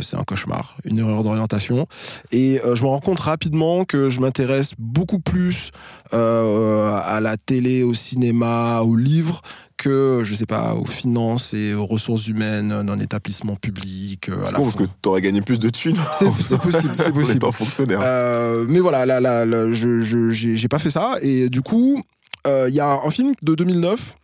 [0.00, 1.86] C'est un cauchemar, une erreur d'orientation.
[2.32, 5.70] Et je me rends compte rapidement que je m'intéresse beaucoup plus
[6.12, 9.37] à la télé, au cinéma, aux livres
[9.76, 14.28] que, je sais pas, aux finances et aux ressources humaines d'un établissement public.
[14.28, 15.96] euh, à C'est la con parce que t'aurais gagné plus de thunes.
[16.18, 16.54] C'est- possible, c'est
[17.08, 17.36] En possible.
[17.36, 18.00] étant fonctionnaire.
[18.02, 21.14] Euh, mais voilà, là, là, là, je je- j'ai pas fait ça.
[21.22, 22.02] Et du coup,
[22.46, 24.16] euh, il y a un film de 2009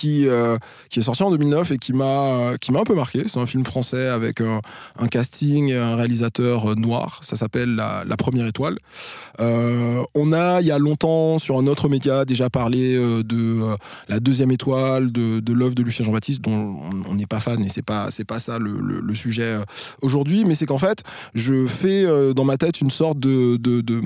[0.00, 0.56] qui, euh,
[0.88, 3.24] qui est sorti en 2009 et qui m'a qui m'a un peu marqué.
[3.26, 4.60] C'est un film français avec un,
[4.98, 7.20] un casting un réalisateur euh, noir.
[7.22, 8.76] Ça s'appelle la, Première Étoile.
[9.40, 13.62] Euh, on a, il y a longtemps, sur un autre média, déjà parlé euh, de
[13.62, 13.76] euh,
[14.08, 16.76] la deuxième étoile, de, de l'œuvre de Lucien Jean-Baptiste, dont
[17.08, 19.62] on- n'est pas fan et c'est pas pas ça le, sujet euh,
[20.02, 20.44] aujourd'hui.
[20.44, 21.02] Mais c'est qu'en fait,
[21.34, 23.58] je fais euh, dans ma tête une sorte de,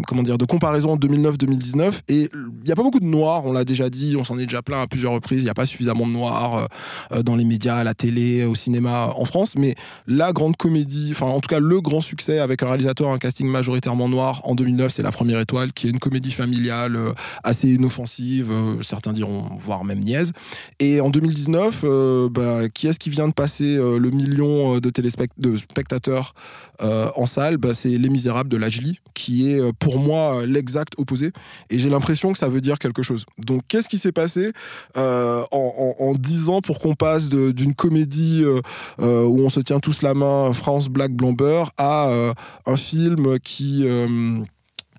[0.06, 2.30] comment dire de comparaison 2009-2019 et
[2.62, 3.44] il y a pas beaucoup de noirs.
[3.44, 5.42] On l'a déjà dit, on s'en est déjà plaint à plusieurs reprises.
[5.42, 6.66] Il y a pas suffisamment de noirs euh,
[7.12, 9.54] euh, dans les médias, à la télé, au cinéma en France.
[9.56, 9.74] Mais
[10.06, 13.46] la grande comédie, enfin en tout cas le grand succès avec un réalisateur, un casting
[13.46, 17.68] majoritairement noir en 2009, c'est La Première Étoile, qui est une comédie familiale euh, assez
[17.68, 20.32] inoffensive, certains diront voire même niaise.
[20.80, 24.90] Et en 2019, euh, ben, qui est-ce qui vient de passer le million de,
[25.38, 26.34] de spectateurs
[26.80, 27.56] en salle?
[27.56, 31.32] Ben, C'est Les Misérables de Lajli, qui est pour moi l'exact opposé.
[31.70, 33.24] Et j'ai l'impression que ça veut dire quelque chose.
[33.38, 34.52] Donc qu'est-ce qui s'est passé
[34.96, 38.60] en, en, en 10 ans pour qu'on passe d'une comédie euh,
[39.00, 42.32] euh, où on se tient tous la main, France Black Blamber, à euh,
[42.66, 43.82] un film qui.
[43.86, 44.38] euh,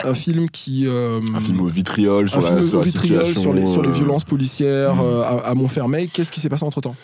[0.04, 0.86] un film qui.
[0.88, 3.42] euh, Un film au vitriol sur un la, film sur au la vitriol situation.
[3.42, 6.10] sur les, sur les violences policières euh, à, à Montfermeil.
[6.10, 6.96] Qu'est-ce qui s'est passé entre temps?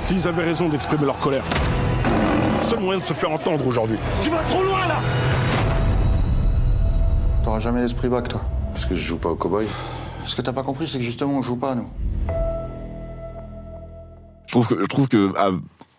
[0.00, 1.44] S'ils avaient raison d'exprimer leur colère,
[2.64, 3.96] seul moyen de se faire entendre aujourd'hui.
[4.20, 4.98] Tu vas trop loin là
[7.44, 8.40] T'auras jamais l'esprit bac, toi.
[8.72, 9.66] Parce que je joue pas au cowboy.
[10.24, 11.86] Ce que t'as pas compris, c'est que justement, on joue pas, nous.
[14.54, 15.50] Je trouve que, je trouve que ah,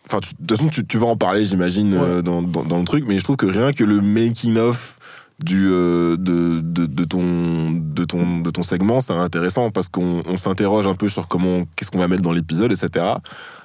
[0.06, 2.84] enfin, de toute façon, tu, tu vas en parler, j'imagine, euh, dans, dans, dans le
[2.86, 5.00] truc, mais je trouve que rien que le making of
[5.44, 10.22] du euh, de, de, de ton de ton de ton segment c'est intéressant parce qu'on
[10.28, 13.04] on s'interroge un peu sur comment qu'est-ce qu'on va mettre dans l'épisode etc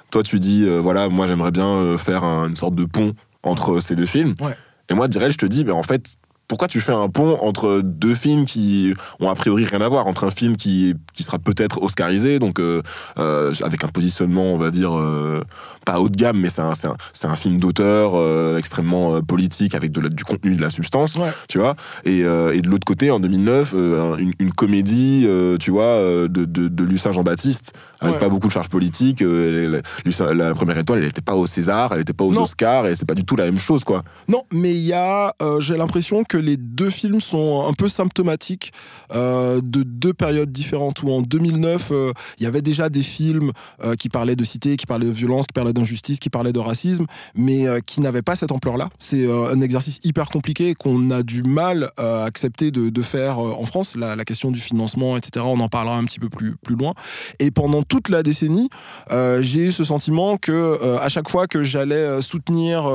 [0.09, 3.79] toi tu dis euh, voilà moi j'aimerais bien faire un- une sorte de pont entre
[3.81, 4.33] ces deux films.
[4.41, 4.57] Ouais.
[4.89, 6.15] et moi direct je te dis mais en fait
[6.49, 10.07] pourquoi tu fais un pont entre deux films qui ont a priori rien à voir
[10.07, 12.81] entre un film qui qui sera peut-être oscarisé donc euh,
[13.19, 15.41] euh, avec un positionnement on va dire euh,
[15.85, 18.15] pas haut de gamme mais c'est un, un, un film d'auteur
[18.57, 21.29] extrêmement politique avec de la- du contenu de la substance Ouais.
[21.47, 25.27] tu vois et, et de l'autre côté en 2009 euh, une, une comédie
[25.59, 25.95] tu vois
[26.27, 28.19] de, de, de Lucien Jean-Baptiste avec Ouais.
[28.19, 31.45] pas beaucoup de charges politiques elle- elle- Lucien- la première étoile elle était pas au
[31.45, 32.43] César elle était pas aux Non.
[32.43, 35.33] Oscars et c'est pas du tout la même chose quoi Non, mais il y a,
[35.59, 38.71] j'ai l'impression que les deux films sont un peu symptomatiques
[39.13, 41.03] euh, de deux périodes différentes.
[41.03, 43.51] Où en 2009, euh, il y avait déjà des films
[43.83, 46.59] euh, qui parlaient de cité, qui parlaient de violence, qui parlaient d'injustice, qui parlaient de
[46.59, 48.89] racisme, mais qui n'avaient pas cette ampleur-là.
[48.99, 53.95] C'est un exercice hyper compliqué qu'on a du mal à accepter de, faire en France.
[53.95, 55.45] La, question du financement, etc.
[55.47, 56.93] On en parlera un petit peu plus plus loin.
[57.39, 58.69] Et pendant toute la décennie,
[59.09, 62.85] j'ai eu ce sentiment que à chaque fois que j'allais soutenir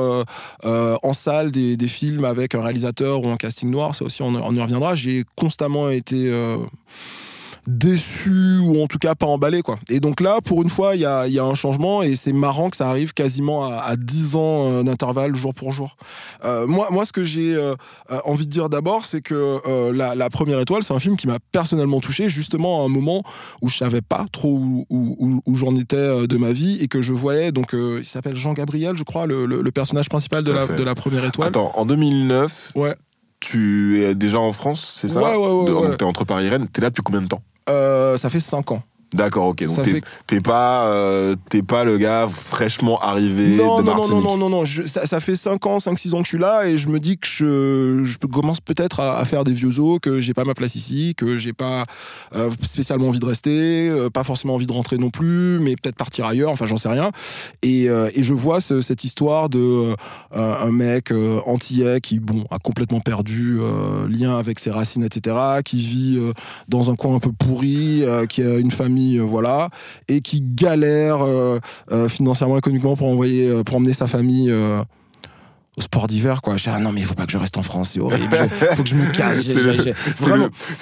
[0.63, 4.33] en salle des, des films avec un réalisateur ou un casting noir, ça aussi on,
[4.35, 6.57] on y reviendra, j'ai constamment été euh,
[7.67, 9.79] déçu ou en tout cas pas emballé quoi.
[9.89, 12.15] Et donc là pour une fois il y a, il y a un changement et
[12.15, 15.97] c'est marrant que ça arrive quasiment à, à 10 ans euh, d'intervalle jour pour jour.
[16.43, 17.73] Euh, moi, moi ce que j'ai euh,
[18.25, 21.25] envie de dire d'abord c'est que euh, la, la première étoile c'est un film qui
[21.25, 23.23] m'a personnellement touché justement à un moment
[23.63, 26.87] où je savais pas trop où, où- où- où j'en étais de ma vie et
[26.87, 30.43] que je voyais donc il s'appelle Jean Gabriel je crois le, le- le personnage principal
[30.43, 31.47] de la, de la première étoile.
[31.47, 32.95] attends en 2009 Ouais.
[33.55, 35.87] Tu es déjà en France c'est ça Ouais, ouais, ouais, De- ouais.
[35.89, 37.41] donc t'es entre Paris et Rennes t'es là depuis combien de temps?
[37.69, 38.83] Euh, ça fait 5 ans.
[39.15, 39.63] D'accord, ok.
[39.65, 40.01] Donc t'es
[40.35, 41.35] fait- pas, euh,
[41.67, 44.11] pas le gars fraîchement arrivé Non, de non, non, Martinique.
[44.11, 44.65] non, non, non, non.
[44.65, 46.99] Je- ça, ça fait 5 ans, 5-6 ans que je suis là et je me
[46.99, 50.43] dis que je, je commence peut-être à, à faire des vieux os, que j'ai pas
[50.45, 51.85] ma place ici, que j'ai pas
[52.35, 55.95] euh, spécialement envie de rester, euh, pas forcément envie de rentrer non plus, mais peut-être
[55.95, 57.11] partir ailleurs, enfin j'en sais rien.
[57.63, 59.93] Et, et je vois ce- cette histoire de
[60.33, 61.11] un mec
[61.45, 63.57] antillais qui, bon, a complètement perdu
[64.09, 66.19] lien avec ses racines, etc., qui vit
[66.67, 69.69] dans un coin un peu pourri, qui a une famille, euh, voilà,
[70.07, 71.59] et qui galère euh,
[71.91, 74.53] euh, financièrement, économiquement pour envoyer, pour emmener sa famille.
[75.77, 76.57] Au sport d'hiver quoi.
[76.57, 78.27] J'étais là, non mais il faut pas que je reste en France, c'est horrible.
[78.31, 79.41] Il faut que je me casse.
[79.43, 79.91] C'est le,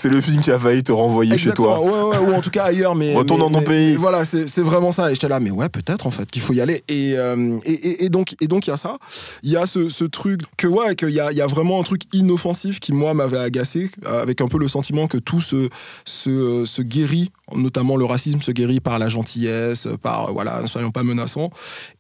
[0.10, 1.79] vraiment- film qui a failli te renvoyer chez toi.
[1.82, 3.95] ouais, ouais, ou en tout cas ailleurs, mais Retourne dans ton mais- pays.
[3.95, 5.10] Voilà, c'est vraiment ça.
[5.12, 6.84] Et j'étais là, mais ouais, peut-être en fait qu'il faut y aller.
[6.89, 8.97] Et, euh, et, et- et donc et donc il y a ça,
[9.43, 11.79] il y a ce, ce truc que ouais, qu'il y a, il y a vraiment
[11.79, 15.41] un truc inoffensif qui moi m'avait agacé, euh, avec un peu le sentiment que tout
[15.41, 15.69] se,
[16.06, 20.67] se, se guérit, notamment le racisme se guérit par la gentillesse, par euh, voilà, ne
[20.67, 21.49] soyons pas menaçants.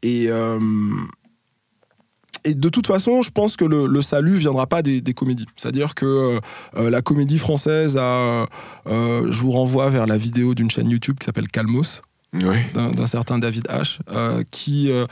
[0.03, 0.59] Et euh,
[2.45, 5.45] et de toute façon, je pense que le, le salut viendra pas des, des comédies.
[5.55, 6.39] C'est-à-dire que euh,
[6.77, 8.47] euh, la comédie française a.
[8.87, 12.01] euh, je vous renvoie vers la vidéo d'une chaîne YouTube qui s'appelle Calmos
[12.33, 12.57] Oui.
[12.73, 15.05] d'un certain David H, euh, qui euh,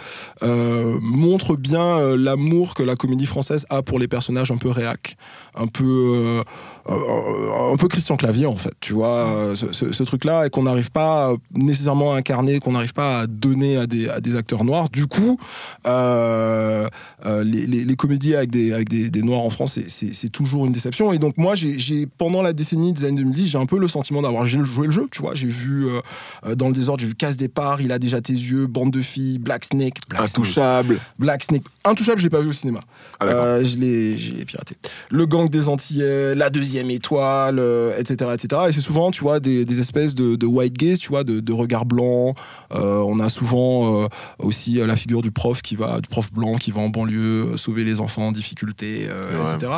[0.44, 5.16] euh, montre bien l'amour que la comédie française a pour les personnages un peu réac,
[5.56, 6.44] un peu, euh,
[6.90, 10.50] euh, un peu Christian Clavier en fait, tu vois, euh, ce, ce- ce truc-là, et
[10.50, 14.36] qu'on n'arrive pas nécessairement à incarner, qu'on n'arrive pas à donner à des, à des
[14.36, 14.90] acteurs noirs.
[14.90, 15.38] Du coup,
[15.86, 16.88] euh,
[17.26, 20.66] euh, les, les- les comédies avec des, avec des, des noirs en France, c'est- toujours
[20.66, 21.12] une déception.
[21.12, 24.22] Et donc moi, j'ai pendant la décennie des années 2010, j'ai un peu le sentiment
[24.22, 26.00] d'avoir joué le jeu, tu vois, j'ai vu euh,
[26.46, 29.02] euh, dans le désordre, j'ai vu Casse Départ, Il a déjà tes yeux, Bande de
[29.02, 31.00] filles, Black Snake, Black Snake, Intouchable.
[31.20, 32.80] Black Snake, Intouchable, je l'ai pas vu au cinéma.
[33.20, 33.26] Ah.
[33.26, 34.76] Euh, je l'ai piraté.
[35.10, 38.64] Le Gang des Antillais, La Deuxième Étoile, euh, etc., etc.
[38.70, 41.40] Et c'est souvent, tu vois, des, des espèces de, de white gaze, tu vois, de,
[41.40, 42.36] de regard blanc.
[42.74, 44.08] Euh, on a souvent euh,
[44.40, 47.84] aussi la figure du prof qui va, du prof blanc qui va en banlieue sauver
[47.84, 49.54] les enfants en difficulté, Ouais.
[49.56, 49.72] etc.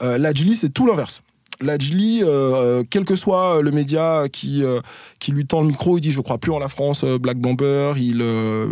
[0.00, 1.22] La Gilly, c'est tout l'inverse.
[1.60, 2.22] La Gilly,
[2.90, 4.62] quel que soit le média qui,
[5.18, 7.94] qui lui tend le micro, il dit je crois plus en la France, Black Bomber.
[7.96, 8.20] Il,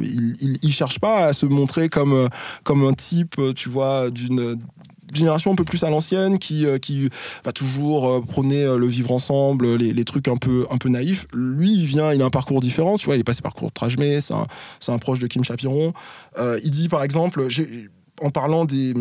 [0.02, 2.28] il, il, il cherche pas à se montrer comme,
[2.64, 4.58] comme un type, tu vois, d'une
[5.16, 7.08] génération un peu plus à l'ancienne qui, euh, qui
[7.44, 10.88] va toujours euh, prôner euh, le vivre ensemble, les, les trucs un peu, un peu
[10.88, 11.26] naïfs.
[11.32, 12.96] Lui, il vient, il a un parcours différent.
[12.96, 14.46] Tu vois, il est passé par cours Trajmé, c'est un,
[14.88, 15.92] un proche de Kim Chapiron.
[16.38, 17.46] Euh, il dit par exemple,
[18.20, 18.94] en parlant des,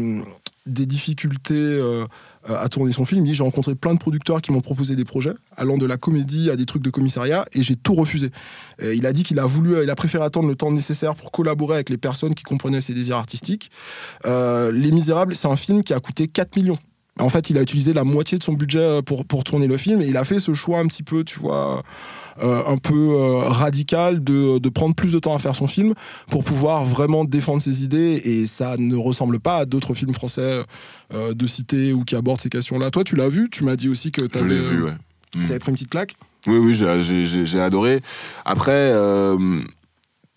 [0.65, 1.80] des difficultés
[2.58, 5.06] à tourner son film, il dit j'ai rencontré plein de producteurs qui m'ont proposé des
[5.06, 8.32] projets, allant de la comédie à des trucs de commissariat, et j'ai tout refusé.
[8.82, 11.32] Euh, il a dit qu'il a voulu, il a préféré attendre le temps nécessaire pour
[11.32, 13.72] collaborer avec les personnes qui comprenaient ses désirs artistiques.
[14.26, 16.80] Euh, les Misérables, c'est un film qui a coûté 4 millions.
[17.20, 19.78] En fait, il a utilisé la moitié de son budget euh, pour, pour tourner le
[19.78, 21.82] film et il a fait ce choix un petit peu, tu vois, euh,
[22.41, 25.93] un peu euh, radical de, de prendre plus de temps à faire son film
[26.30, 30.63] pour pouvoir vraiment défendre ses idées et ça ne ressemble pas à d'autres films français
[31.13, 32.91] euh, de cité ou qui abordent ces questions-là.
[32.91, 34.91] Toi, tu l'as vu, tu m'as dit aussi que tu avais vu, ouais.
[35.36, 35.45] Mm.
[35.45, 36.15] pris une petite claque?
[36.47, 37.99] Oui, oui, j'ai- adoré.
[38.45, 39.62] Après, euh,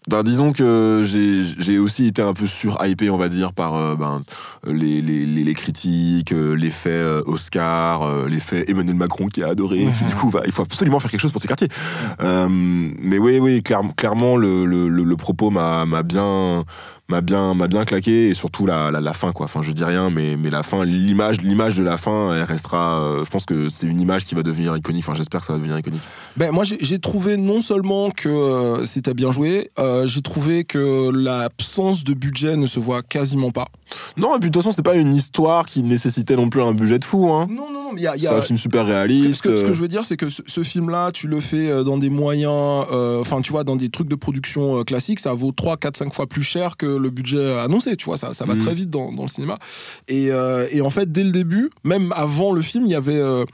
[0.09, 4.23] ben, disons que j'ai aussi été un peu surhypé, on va dire, par euh, ben,
[4.67, 9.87] les, les, les, critiques, euh, l'effet euh, Oscar, euh, l'effet Emmanuel Macron qui a adoré.
[9.99, 11.69] qui, du coup, va, il faut absolument faire quelque chose pour ces quartiers.
[12.21, 16.65] Euh, mais oui, oui, clair- clairement, le, le, le, le propos m'a bien
[17.13, 19.85] m'a bien m'a bien claqué et surtout la, la, la fin quoi enfin je dis
[19.85, 23.45] rien mais mais la fin l'image l'image de la fin elle restera euh, je pense
[23.45, 26.03] que c'est une image qui va devenir iconique enfin j'espère que ça va devenir iconique
[26.37, 30.65] Ben, moi, j'ai j'ai trouvé non seulement que euh, c'était bien joué, euh, j'ai trouvé
[30.65, 33.69] que l'absence de budget ne se voit quasiment pas.
[34.17, 36.73] Non, et puis de toute façon, c'est pas une histoire qui nécessitait non plus un
[36.73, 37.31] budget de fou.
[37.31, 37.47] Hein.
[37.51, 38.17] Non, non, non, mais il y a.
[38.17, 39.33] il y C'est un film super Ce que, réaliste.
[39.35, 41.41] ce que- ce que euh, je veux dire, c'est que ce, ce film-là, tu le
[41.41, 44.85] fais euh, dans des moyens, euh, enfin, tu vois, dans des trucs de production euh,
[44.85, 48.17] classiques, ça vaut 3, 4, 5 fois plus cher que le budget annoncé, tu vois,
[48.17, 48.63] ça, ça va Mhm.
[48.63, 49.59] très vite dans, dans le cinéma.
[50.09, 53.17] Et, euh, et en fait, dès le début, même avant le film, il y avait.
[53.17, 53.45] euh,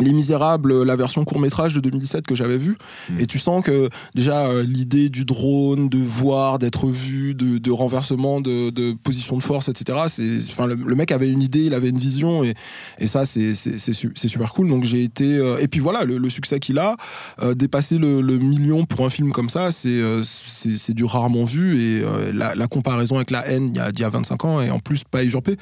[0.00, 2.76] les Misérables, la version court métrage de 2017 que j'avais vue,
[3.10, 3.20] Mhm.
[3.20, 7.70] et tu sens que déjà euh, l'idée du drone, de voir, d'être vu, de, de
[7.70, 9.98] renversement de, de position de force, etc.
[10.08, 12.54] C'est, enfin, le, le mec avait une idée, il avait une vision, et,
[12.98, 14.68] et ça c'est, c'est, c'est su- c'est super cool.
[14.68, 16.96] Donc j'ai été, euh, et puis voilà, le, le succès qu'il a,
[17.42, 21.44] euh, dépasser le, le million pour un film comme ça, c'est, euh, c'est, du rarement
[21.44, 24.08] vu, et euh, la, la comparaison avec la haine il y a, d'il y a
[24.08, 25.56] 25 ans, et en plus pas usurpée.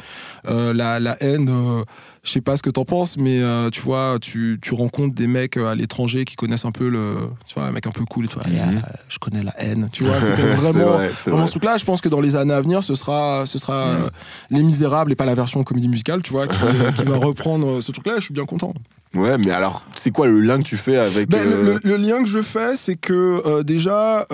[0.49, 1.51] Euh, la, la haine.
[2.25, 5.27] Je sais pas ce que t'en penses, mais euh, tu vois, tu, tu rencontres des
[5.27, 7.15] mecs euh, à l'étranger qui connaissent un peu le.
[7.47, 8.81] Tu vois, un mec un peu cool tu vois, Mhm.
[8.85, 9.89] Ah, je connais la haine.
[9.93, 11.47] Tu vois, c'était vraiment, vrai, c'est vraiment vrai.
[11.47, 11.77] ce truc-là.
[11.79, 14.03] Je pense que dans les années à venir, ce sera, ce sera Mhm.
[14.05, 14.09] euh,
[14.51, 16.61] Les Misérables et pas la version comédie musicale, tu vois, qui,
[16.95, 18.15] qui va reprendre ce truc-là.
[18.19, 18.73] Je suis bien content.
[19.15, 21.29] Ouais, mais alors, c'est quoi le lien que tu fais avec.
[21.29, 24.25] Ben, le- euh, le, le lien que je fais, c'est que déjà,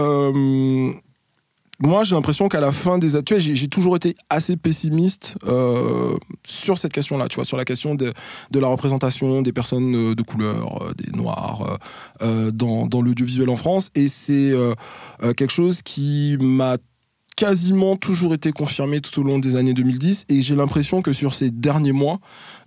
[1.81, 6.17] moi j'ai l'impression qu'à la fin des tu vois, j'ai toujours été assez pessimiste euh,
[6.47, 8.13] sur cette question-là, tu vois, sur la question de,
[8.53, 11.79] la représentation des personnes euh, de couleur, euh, des noirs
[12.23, 14.53] euh, dans, dans l'audiovisuel en France, et c'est
[15.37, 16.77] quelque chose qui m'a
[17.39, 21.35] quasiment toujours été confirmé tout au long des années 2010 et j'ai l'impression que sur
[21.35, 22.19] ces derniers mois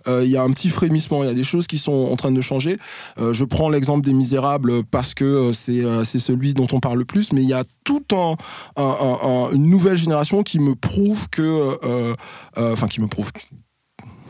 [0.06, 2.32] il y a un petit frémissement il y a des choses qui sont en train
[2.32, 2.76] de changer
[3.18, 6.80] euh, je prends l'exemple des Misérables parce que euh, c'est euh, c'est celui dont on
[6.80, 8.36] parle le plus, mais il y a tout un,
[8.76, 12.14] un- un- un- une nouvelle génération qui me prouve que, euh,
[12.58, 13.30] euh, enfin qui me prouve,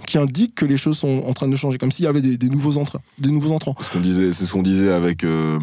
[0.07, 2.49] qui indique que les choses sont en train de changer, comme s'il y avait des,
[2.49, 3.01] nouveaux entrants,
[3.53, 3.77] entrants.
[3.81, 5.25] ce qu'on disait, c'est ce qu'on disait avec.
[5.25, 5.59] euh,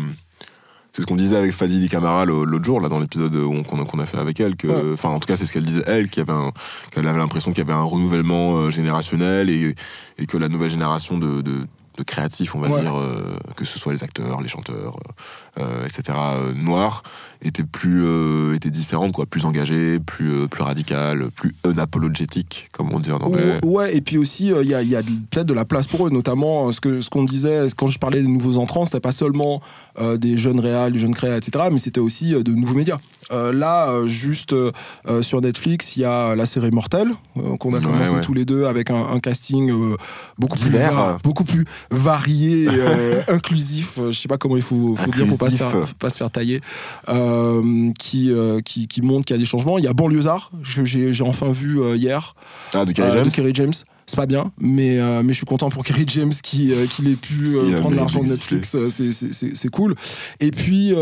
[0.91, 4.17] c'est ce qu'on disait avec Fadili Camara l'autre jour, là, dans l'épisode qu'on a, fait
[4.17, 4.56] avec elle.
[4.56, 4.93] que Ouais.
[4.93, 6.52] Enfin, en tout cas, c'est ce qu'elle disait, elle, qu'il y avait
[6.91, 9.75] qu'elle avait l'impression qu'il y avait un renouvellement euh, générationnel et,
[10.17, 11.67] et que la nouvelle génération de, de,
[11.99, 12.81] de créatifs, on va Ouais.
[12.81, 14.95] dire, euh, que ce soit les acteurs, les chanteurs,
[15.59, 17.03] euh, euh, etc., euh, noirs,
[17.41, 22.99] était plus euh, était différente, quoi, plus engagée, plus, plus radicale, plus unapologétique, comme on
[22.99, 23.59] dit en anglais.
[23.63, 26.09] Ouais, et puis aussi, il y a, y a peut-être de la place pour eux,
[26.09, 29.62] notamment ce que ce qu'on disait quand je parlais des nouveaux entrants, c'était pas seulement
[30.17, 32.97] des jeunes réals, des jeunes créas, etc., mais c'était aussi de nouveaux médias.
[33.31, 34.55] Là, juste
[35.21, 38.21] sur Netflix, il y a la série Mortel, euh, qu'on a Ouais, commencé ouais.
[38.21, 39.71] tous les deux avec un, un casting
[40.38, 44.95] beaucoup, plus va- beaucoup plus varié, euh, inclusif, euh, je sais pas comment il faut,
[44.95, 46.62] faut dire pour pas se, faire, pas se faire tailler,
[47.10, 48.32] euh, qui,
[48.65, 49.78] qui, qui montre qu'il y a des changements.
[49.78, 52.36] Il y a Banlieusard, j'ai enfin vu hier.
[52.73, 53.73] Ah, de Kerry James de Kerry James.
[54.10, 57.08] C'est pas bien, mais, euh, mais je suis content pour Kerry James qui, euh, qu'il
[57.08, 58.30] ait pu euh, prendre l'argent de.
[58.30, 58.75] Netflix.
[58.89, 59.93] c'est- cool.
[60.39, 60.95] Et puis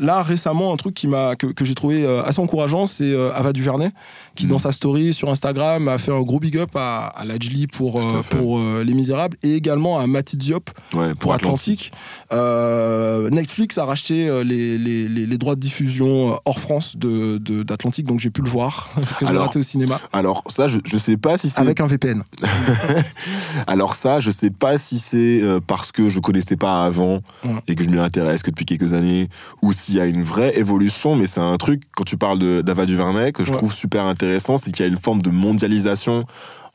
[0.00, 3.92] là, récemment, un truc qui m'a que, que j'ai trouvé assez encourageant, c'est Ava Duvernay,
[4.34, 4.48] qui Mm.
[4.50, 8.00] dans sa story sur Instagram a fait un gros big up à, à Lajli pour,
[8.00, 11.92] euh, pour euh, Les Misérables et également à Mati Diop ouais, pour Atlantique.
[12.32, 17.62] Euh, Netflix a racheté les, les, les, les droits de diffusion hors France de de-
[17.62, 20.78] d'Atlantique, donc j'ai pu le voir parce que j'ai raté au cinéma Alors, ça, je,
[20.84, 21.60] je sais pas si c'est.
[21.60, 22.22] avec un VPN.
[23.66, 27.20] Alors ça, je sais pas si c'est parce que je connaissais pas avant
[27.68, 29.28] et que je m'y intéresse que depuis quelques années,
[29.62, 31.16] ou s'il y a une vraie évolution.
[31.16, 33.58] Mais c'est un truc quand tu parles de d'Ava Duvernay que je Ouais.
[33.58, 34.23] trouve super intéressant,
[34.58, 36.24] c'est qu'il y a une forme de mondialisation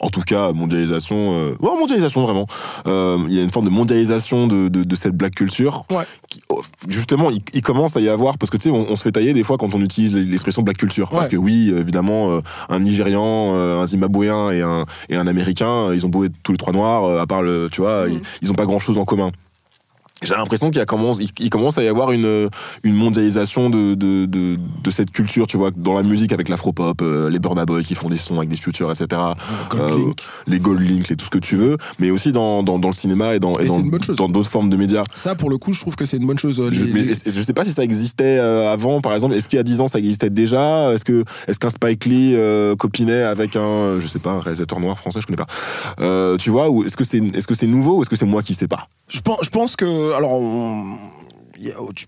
[0.02, 2.48] en tout cas mondialisation euh, ouais, mondialisation vraiment.
[2.88, 6.06] Euh, il y a une forme de mondialisation de, de, de cette black culture Ouais.
[6.30, 8.96] qui, oh, justement il, il commence à y avoir parce que tu sais on, on
[8.96, 11.10] se fait tailler des fois quand on utilise l'expression black culture.
[11.10, 15.94] Parce que oui évidemment euh, un Nigérian euh, un Zimbabwéen et un et un Américain
[15.94, 18.50] ils ont beau être tous les trois noirs à part le tu vois ils, ils
[18.52, 19.32] ont pas grand chose en commun
[20.24, 22.50] j'ai l'impression qu'il y a commence, il, commence à y avoir une,
[22.84, 27.02] une mondialisation de, de, de, de cette culture, tu vois, dans la musique avec l'afro-pop,
[27.02, 29.08] euh, les Burna Boy qui font des sons avec des futurs, etc.
[29.70, 30.22] Gold Euh, Link.
[30.48, 32.94] les Gold Link, les tout ce que tu veux, mais aussi dans, dans, dans le
[32.94, 33.68] cinéma et dans, et Et
[34.16, 35.04] dans, d'autres formes de médias.
[35.16, 36.60] Ça, pour le coup, je trouve que c'est une bonne chose.
[36.60, 39.36] euh, Je, mais les- est-ce- je sais pas si ça existait euh, avant, par exemple.
[39.36, 40.92] Est-ce qu'il y a 10 ans ça existait déjà?
[40.94, 44.80] Est-ce que est-ce qu'un Spike Lee euh, copinait avec un, je sais pas, un réalisateur
[44.80, 45.48] noir français, je connais pas.
[46.02, 48.26] Euh, tu vois, ou est-ce que c'est est-ce que c'est nouveau ou est-ce que c'est
[48.26, 48.88] moi qui sais pas?
[49.08, 50.09] Je pense, je pense que.
[50.16, 50.98] Alors, on-
[51.58, 52.06] y a- tu,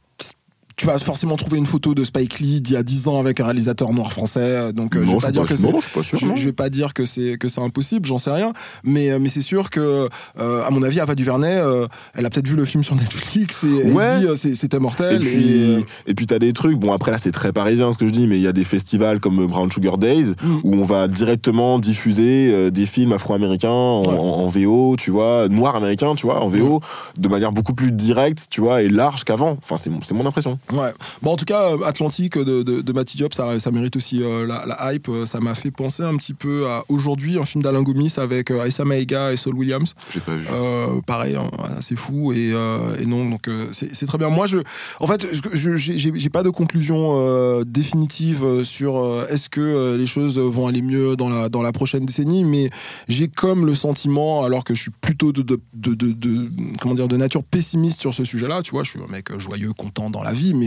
[0.82, 3.40] tu vas forcément trouver une photo de Spike Lee d'il y a 10 ans avec
[3.40, 4.74] un réalisateur noir français.
[4.74, 5.68] Donc, euh, je Non, vais je pas suis dire pas- que c'est.
[5.68, 8.52] je pas je, vais pas dire que c'est que c'est impossible, j'en sais rien.
[8.84, 10.10] Mais, euh, mais c'est sûr que,
[10.40, 13.64] euh, à mon avis, Ava DuVernay, euh, elle a peut-être vu le film sur Netflix
[13.64, 14.20] et elle Ouais.
[14.22, 15.20] dit euh, c'est- c'était Et mortel.
[15.20, 18.08] puis, euh, et puis t'as des trucs, bon après là c'est très parisien ce que
[18.08, 20.60] je dis, mais il y a des festivals comme Brown Sugar Days Mm.
[20.64, 24.18] où on va directement diffuser euh, des films afro-américains en, Ouais.
[24.18, 26.82] en- en VO, tu vois, noirs américains, tu vois, en VO,
[27.20, 29.60] de manière beaucoup plus directe, tu vois, et large qu'avant.
[29.62, 30.58] Enfin c'est mon impression.
[30.74, 30.92] Ouais.
[31.22, 34.24] Bon, en tout cas, euh, Atlantique de, de, de Matty Job, ça, ça mérite aussi
[34.24, 35.10] euh, la, la hype.
[35.10, 38.52] Euh, Ça m'a fait penser un petit peu à aujourd'hui un film d'Alain Gomis avec
[38.52, 39.94] euh, Aïssa Maïga et Saul Williams.
[40.14, 40.46] J'ai pas vu.
[40.52, 44.30] Euh, pareil, hein, assez fou et, euh, et non, donc euh, c'est c'est très bien.
[44.30, 44.60] Moi, je,
[45.00, 50.06] en fait, j'ai pas de conclusion euh, définitive euh, sur euh, est-ce que euh, les
[50.08, 52.70] choses vont aller mieux dans la dans la prochaine décennie, mais
[53.08, 56.50] j'ai comme le sentiment, alors que je suis plutôt de, de, de, de- de-
[56.80, 58.62] comment dire de nature pessimiste sur ce sujet-là.
[58.62, 60.61] Tu vois, je suis un mec joyeux, content dans la vie, mais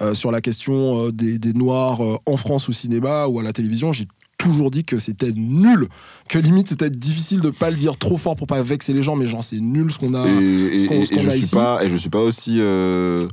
[0.00, 3.42] euh, sur la question euh, des, des noirs euh, en France au cinéma ou à
[3.42, 4.06] la télévision, j'ai
[4.38, 5.88] toujours dit que c'était nul,
[6.28, 9.14] que limite c'était difficile de pas le dire trop fort pour pas vexer les gens,
[9.16, 10.26] mais genre c'est nul ce qu'on a.
[10.26, 11.54] et, je a suis ici.
[11.54, 13.28] pas et je suis pas aussi euh,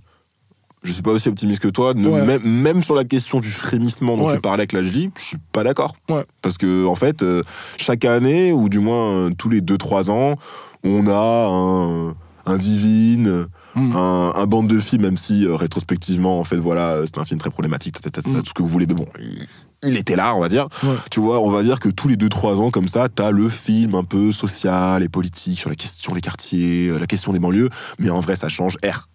[0.83, 2.25] je suis pas aussi optimiste que toi Ouais.
[2.25, 4.35] même, même sur la question du frémissement dont Ouais.
[4.35, 6.25] tu parlais avec l'HD je suis pas d'accord Ouais.
[6.41, 7.41] parce que en fait euh,
[7.77, 10.35] chaque année ou du moins euh, tous les 2-3 ans
[10.83, 12.15] on a un,
[12.45, 13.47] un divine
[13.77, 13.95] Mm.
[13.95, 17.25] un, un bande de films même si euh, rétrospectivement en fait voilà euh, c'est un
[17.25, 18.41] film très problématique ta, ta, ta, ta, Mm.
[18.41, 19.45] tout ce que vous voulez mais bon il,
[19.87, 20.95] il était là on va dire Ouais.
[21.11, 23.93] tu vois, on va dire que tous les 2-3 ans, comme ça, t'as le film
[23.95, 27.69] un peu social et politique sur la question des quartiers, euh, la question des banlieues,
[27.99, 29.07] mais en vrai, ça change R.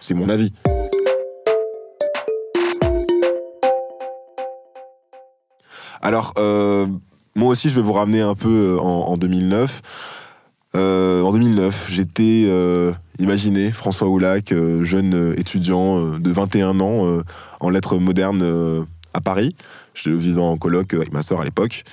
[0.00, 0.52] C'est mon avis.
[6.00, 6.86] Alors, euh,
[7.36, 9.82] moi aussi, je vais vous ramener un peu en, en 2009.
[10.74, 17.22] Euh, en 2009, j'étais, euh, imaginez, François Oulac, euh, jeune étudiant de 21 ans
[17.60, 19.54] en lettres modernes à Paris.
[19.94, 21.84] Je vivais en coloc avec ma sœur à l'époque.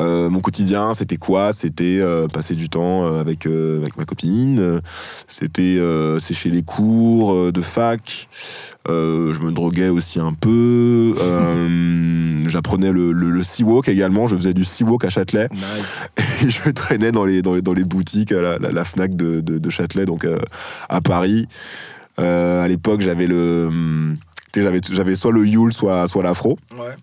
[0.00, 1.52] Euh, mon quotidien, c'était quoi?
[1.52, 4.80] C'était euh, passer du temps euh, avec, euh, avec ma copine.
[5.28, 5.80] C'était
[6.18, 8.28] sécher les cours de fac.
[8.88, 11.14] Je me droguais aussi un peu.
[12.48, 14.26] J'apprenais le, le, le sea-walk également.
[14.26, 15.48] Je faisais du sea-walk à Châtelet.
[15.52, 16.08] Nice.
[16.44, 19.16] Et je traînais dans les, dans les, dans les boutiques, à la, la, la Fnac
[19.16, 20.26] de, de, de Châtelet, donc
[20.88, 21.46] à Paris.
[22.18, 24.16] À l'époque, j'avais le.
[24.54, 26.58] j'avais soit le Yule, soit, soit l'afro.
[26.72, 26.94] Ouais.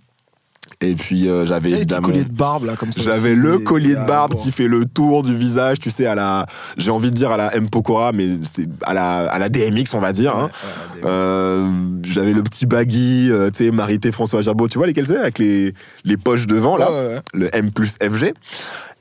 [0.84, 2.08] Et puis euh, j'avais évidemment.
[2.08, 3.02] colliers de barbe là comme ça.
[3.04, 6.48] J'avais le collier de barbe qui fait le tour du visage, tu sais, à la,
[6.78, 7.70] j'ai envie de dire à la M.
[7.70, 10.36] Pokora, mais c'est à la, à la DMX, on va dire.
[10.36, 10.50] hein.
[10.96, 11.68] Ouais, Euh,
[12.08, 15.38] j'avais le petit baggy, euh, tu sais, Marité François Gerbeau, tu vois lesquels c'est Avec
[15.40, 15.74] les,
[16.04, 17.20] les poches devant, là, ouais.
[17.34, 18.34] le M plus FG.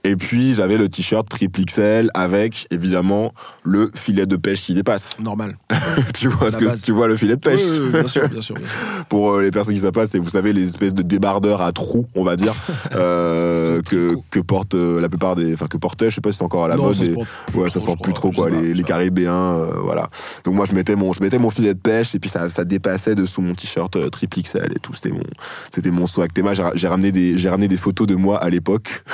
[0.02, 3.34] Et puis j'avais le t-shirt triple XL avec évidemment
[3.64, 5.18] le filet de pêche qui dépasse.
[5.20, 5.58] Normal.
[6.14, 8.28] tu vois ce que tu vois le filet de pêche Oui, oui, oui, bien sûr,
[8.28, 8.54] bien sûr.
[8.54, 8.70] bien sûr.
[9.10, 11.72] pour euh, les personnes qui savent pas, c'est vous savez les espèces de débardeurs à
[11.72, 12.54] trous, on va dire,
[12.94, 16.38] euh, que, que portent euh, la plupart des, enfin que portaient, je sais pas si
[16.38, 18.02] c'est encore à la Non, mode, ça se porte plus ouais, ça se trop, porte
[18.02, 18.82] plus trop quoi, les, les.
[18.82, 20.08] Caribéens, voilà.
[20.44, 22.64] Donc moi je mettais mon, je mettais mon filet de pêche et puis ça, ça
[22.64, 25.22] dépassait dessous mon t-shirt triple XL et tout, c'était mon,
[25.70, 26.30] c'était mon swag.
[26.74, 29.04] J'ai ramené des, j'ai ramené des photos de moi à l'époque.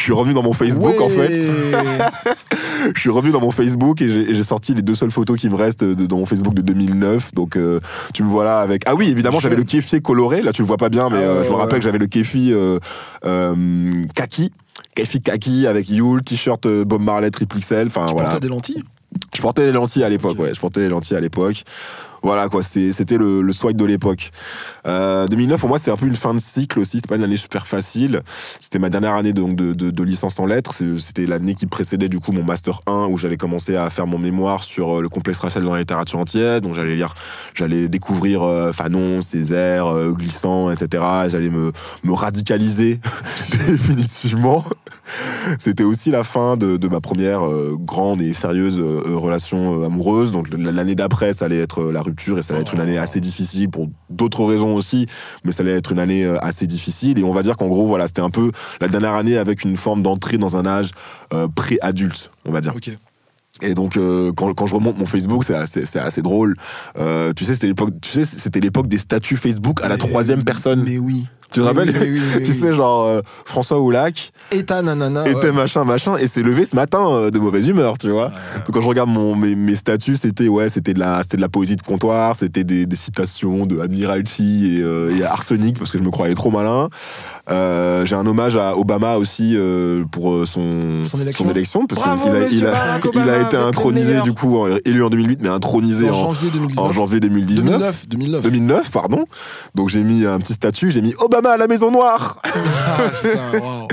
[0.00, 1.34] Je suis revenu dans mon Facebook en fait.
[2.94, 5.54] je suis revenu dans mon Facebook et j'ai sorti les deux seules photos qui me
[5.56, 7.34] restent de- dans mon Facebook de 2009.
[7.34, 7.80] Donc euh,
[8.14, 8.82] tu me vois là avec.
[8.86, 10.40] Ah oui, évidemment, j'avais le kéfi coloré.
[10.40, 12.06] Là, tu le vois pas bien, mais Ah euh, je me rappelle que j'avais le
[12.06, 12.78] kéfi euh,
[14.14, 14.50] kaki.
[14.94, 17.86] Kéfi kaki avec Yule, t-shirt Bob Marley triple XL.
[17.88, 18.30] Enfin Tu voilà.
[18.30, 18.82] portais des lentilles?
[19.36, 20.54] Je portais les lentilles à l'époque, ouais.
[20.54, 21.64] Je portais les lentilles à l'époque.
[22.22, 24.30] Voilà quoi, c'était le, swag de l'époque.
[24.86, 27.24] Euh, 2009 pour moi c'était un peu une fin de cycle aussi, c'était pas une
[27.24, 28.22] année super facile.
[28.58, 30.74] C'était ma dernière année donc de, de, de licence en lettres.
[30.98, 34.18] C'était l'année qui précédait du coup mon master 1 où j'allais commencer à faire mon
[34.18, 36.60] mémoire sur euh, le complexe racial dans la littérature entière.
[36.60, 37.14] Donc j'allais lire,
[37.54, 41.02] j'allais découvrir euh, Fanon, Césaire, euh, Glissant, etc.
[41.28, 41.72] J'allais me
[42.12, 43.00] radicaliser
[43.68, 44.64] définitivement.
[45.58, 49.86] C'était aussi la fin de, de ma première euh, grande et sérieuse euh, relation euh,
[49.86, 50.30] amoureuse.
[50.30, 52.98] Donc l'année d'après, ça allait être euh, la rupture et ça allait être une année
[52.98, 55.06] assez difficile pour d'autres raisons aussi,
[55.44, 57.18] mais ça allait être une année euh, assez difficile.
[57.18, 58.50] Et on va dire qu'en gros, voilà, c'était un peu
[58.80, 60.90] la dernière année avec une forme d'entrée dans un âge
[61.32, 62.74] euh, pré-adulte, on va dire.
[63.62, 66.56] Et donc euh, quand, quand je remonte mon Facebook, c'est assez, c'est assez drôle.
[66.98, 70.44] Euh, tu sais, c'était l'époque, tu sais, c'était l'époque des statuts Facebook à la troisième
[70.44, 70.82] personne.
[70.84, 71.26] Mais oui.
[71.50, 74.32] Tu te rappelles oui, oui, Tu sais, genre euh, François Oulac
[74.68, 75.26] nanana.
[75.28, 75.52] était ouais.
[75.52, 78.30] machin machin et s'est levé ce matin euh, de mauvaise humeur tu vois
[78.66, 81.48] Donc, quand je regarde mon, mes, mes statuts c'était ouais c'était de la de la
[81.48, 85.98] poésie de comptoir c'était des, des citations de Admiralty et, euh, et Arsenic parce que
[85.98, 86.88] je me croyais trop malin
[87.50, 89.56] Euh, j'ai un hommage à Obama aussi
[90.12, 91.86] pour son, Son élection.
[91.86, 95.40] parce qu'il a, il a, il a été intronisé du coup en- élu en 2008
[95.42, 96.84] mais intronisé En en, janvier 2019.
[96.86, 98.08] en janvier 2019 2009.
[98.08, 98.42] 2009.
[98.44, 99.24] 2009 pardon
[99.74, 103.86] donc j'ai mis un petit statut j'ai mis Obama à la Maison Noire Ah, putain.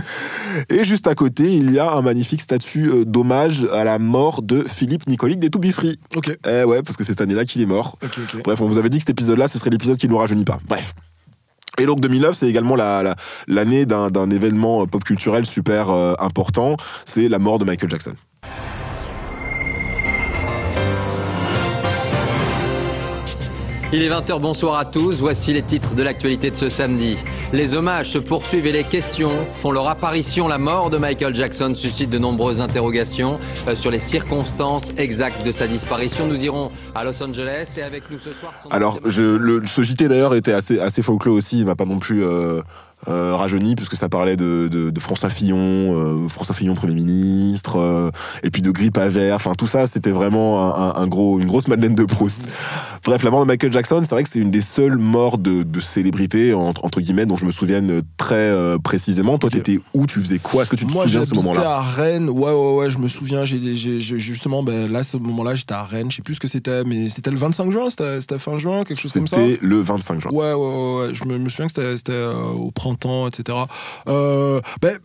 [0.70, 4.42] Et juste à côté, il y a un magnifique statut euh, d'hommage à la mort
[4.42, 6.00] de Philippe Nicolique des To Be Free.
[6.16, 6.36] Ok.
[6.48, 7.98] Eh ouais, parce que c'est cette année-là qu'il est mort.
[8.44, 10.46] Bref, on vous avait dit que cet épisode-là, ce serait l'épisode qui ne nous rajeunit
[10.46, 10.60] pas.
[10.68, 10.94] Bref.
[11.80, 13.16] Et donc 2009, c'est également la- la-
[13.48, 16.76] l'année d'un d'un événement euh, pop culturel super euh, important.
[17.06, 18.14] C'est la mort de Michael Jackson.
[23.94, 25.16] Il est 20h, bonsoir à tous.
[25.22, 27.16] Voici les titres de l'actualité de ce samedi.
[27.54, 30.50] Les hommages se poursuivent et les questions font leur apparition.
[30.50, 35.54] La mort de Michael Jackson suscite de nombreuses interrogations euh, sur les circonstances exactes de
[35.54, 36.28] sa disparition.
[36.28, 38.54] Nous irons à Los Angeles et avec nous ce soir.
[38.62, 41.60] son- Alors, je, le, ce JT d'ailleurs était assez, assez folklore aussi.
[41.60, 42.60] Il m'a pas non plus euh,
[43.08, 47.78] euh, rajeuni, puisque ça parlait de, de, de François Fillon, euh, François Fillon Premier ministre,
[47.80, 48.10] euh,
[48.44, 49.36] et puis de grippe aviaire.
[49.36, 52.48] Enfin, tout ça, c'était vraiment un, gros, une grosse Madeleine de Proust.
[53.06, 55.64] Bref, la mort de Michael Jackson, c'est vrai que c'est une des seules morts de,
[55.64, 59.38] de célébrité, entre, entre guillemets, dont je me souvienne très euh, précisément.
[59.38, 60.06] Toi, t'étais où?
[60.08, 60.64] Tu faisais quoi?
[60.64, 61.70] Est-ce que tu te Moi, souviens de ce moment-là?
[61.78, 62.30] à Rennes.
[62.30, 63.46] Ouais, ouais, ouais, je me souviens.
[63.46, 66.10] J'ai, j'ai- j'ai- justement, ben, là, ce moment-là, j'étais à Rennes.
[66.12, 68.84] Je sais plus ce que c'était, mais c'était le 25 juin, c'était, c'était fin juin,
[68.84, 69.38] quelque chose comme ça?
[69.38, 70.32] C'était le 25 juin.
[70.32, 71.14] Ouais, ouais, ouais, ouais.
[71.14, 72.26] Je me, me souviens que c'était, c'était,
[72.58, 72.87] au printemps,
[73.28, 73.58] etc.
[74.08, 74.98] Euh, ben,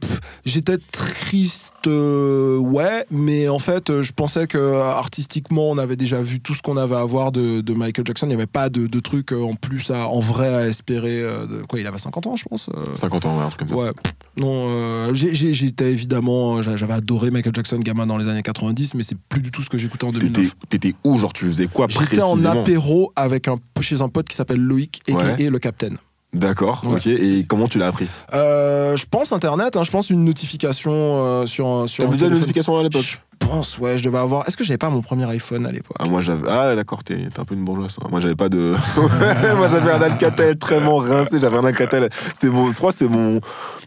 [0.44, 5.96] j'étais triste, euh, ouais, mais en fait, euh, je pensais que euh, artistiquement, on avait
[5.96, 8.26] déjà vu tout ce qu'on avait à voir de, de Michael Jackson.
[8.26, 8.88] Il n'y avait pas de,
[9.32, 11.22] euh, en plus, à, en vrai, à espérer.
[11.22, 12.68] de, quoi, il avait 50 ans, je pense.
[12.68, 12.94] euh.
[12.94, 13.76] 50 ans, ouais, un truc comme ça.
[13.76, 13.90] Ouais,
[14.36, 19.02] non, euh, j'étais évidemment, j'a- j'avais adoré Michael Jackson gamin dans les années 90, mais
[19.02, 20.54] c'est plus du tout ce que j'écoutais en T'étais, 2009.
[20.68, 22.62] t'étais où Genre, tu faisais quoi J'étais en précisément?
[22.62, 25.36] apéro avec un, chez un pote qui s'appelle Loïc et Ouais.
[25.36, 25.98] qui est le capitaine.
[26.34, 26.94] D'accord, Ouais.
[26.96, 27.06] ok.
[27.08, 31.46] Et comment tu l'as appris Euh, je pense internet, hein, je pense une notification euh,
[31.46, 32.04] sur un- sur.
[32.04, 33.20] Un déjà une notification à l'époque
[33.52, 34.46] pense, ouais, je devais avoir.
[34.48, 36.48] Est-ce que j'avais pas mon premier iPhone à l'époque Ah, moi j'avais.
[36.48, 37.94] Ah, d'accord, t'es t'es un peu une bourgeoise.
[37.96, 38.08] toi.
[38.10, 38.74] Moi j'avais pas de.
[39.56, 41.38] moi j'avais un Alcatel très rincé.
[41.40, 42.08] J'avais un Alcatel.
[42.32, 42.70] C'était mon.
[42.70, 43.40] Je crois c'était mon,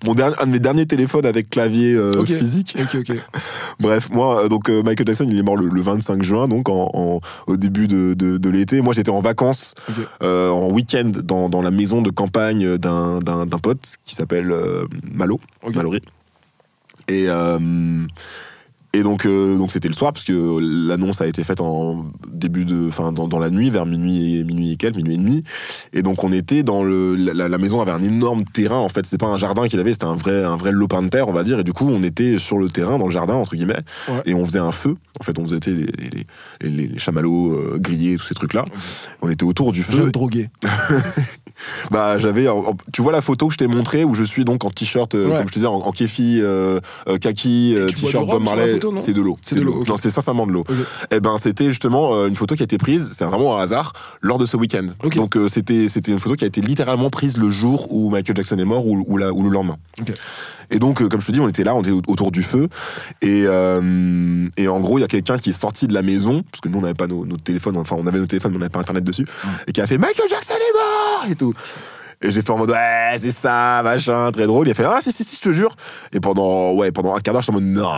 [0.05, 2.77] mon dernier, un de mes derniers téléphones avec clavier euh, physique.
[2.79, 3.17] Ok, ok.
[3.79, 6.69] Bref, moi, euh, donc euh, Michael Jackson, il est mort le, le 25 juin, donc
[6.69, 8.81] en, en- au début de, de, de l'été.
[8.81, 9.73] Moi j'étais en vacances,
[10.23, 14.53] euh, en week-end, dans, dans la maison de campagne d'un d'un- d'un pote qui s'appelle
[15.11, 15.39] Malo.
[15.63, 15.75] Ok.
[15.75, 16.01] Mallory.
[17.07, 17.27] Et.
[18.97, 22.65] Et donc, euh, donc c'était le soir parce que l'annonce a été faite en début
[22.65, 25.43] de, enfin dans, dans la nuit, vers minuit et minuit et quelques, minuit et demi.
[25.93, 28.77] Et donc on était dans le, la, la maison avait un énorme terrain.
[28.77, 31.09] En fait, c'est pas un jardin qu'il avait, c'était un vrai, un vrai lopin de
[31.09, 31.59] terre, on va dire.
[31.59, 33.75] Et du coup, on était sur le terrain, dans le jardin entre guillemets,
[34.07, 34.21] Ouais.
[34.25, 34.95] et on faisait un feu.
[35.19, 38.65] En fait, on faisait les, les, les, les chamallows euh, grillés, tous ces trucs là.
[39.21, 40.03] On était autour du feu.
[40.05, 40.49] me droguer.
[41.89, 42.47] Bah j'avais,
[42.91, 45.25] tu vois la photo que je t'ai montrée où je suis donc en t-shirt, euh,
[45.27, 45.37] Ouais.
[45.37, 46.79] comme je te disais, en, en kéfi, euh,
[47.21, 48.77] kaki, t-shirt Bob Marley.
[48.85, 49.37] Photo, non C'est de l'eau.
[49.41, 49.83] C'est de l'eau.
[49.87, 50.63] Non, c'est sincèrement de l'eau.
[51.11, 53.93] Et ben c'était justement euh, une photo qui a été prise, c'est vraiment un hasard,
[54.21, 54.87] lors de ce week-end.
[55.17, 58.35] Donc euh, c'était c'était une photo qui a été littéralement prise le jour où Michael
[58.35, 59.77] Jackson est mort ou, ou, la- ou le lendemain.
[60.71, 62.41] Et donc, euh, comme je te dis, on était là, on était au- autour du
[62.41, 62.69] feu.
[63.21, 66.41] Et, euh, et en gros, il y a quelqu'un qui est sorti de la maison,
[66.51, 68.57] parce que nous, on n'avait pas nos, nos téléphones, enfin, on avait nos téléphones, mais
[68.57, 69.27] on n'avait pas Internet dessus,
[69.67, 71.53] et qui a fait Michael Jackson est mort Et tout.
[72.21, 74.67] Et j'ai fait en mode, ouais, c'est ça, machin, très drôle.
[74.67, 75.75] Il a fait, ah, si, si, si, je te jure.
[76.13, 77.89] Et pendant, ouais, pendant un quart d'heure, j'étais en mode, non,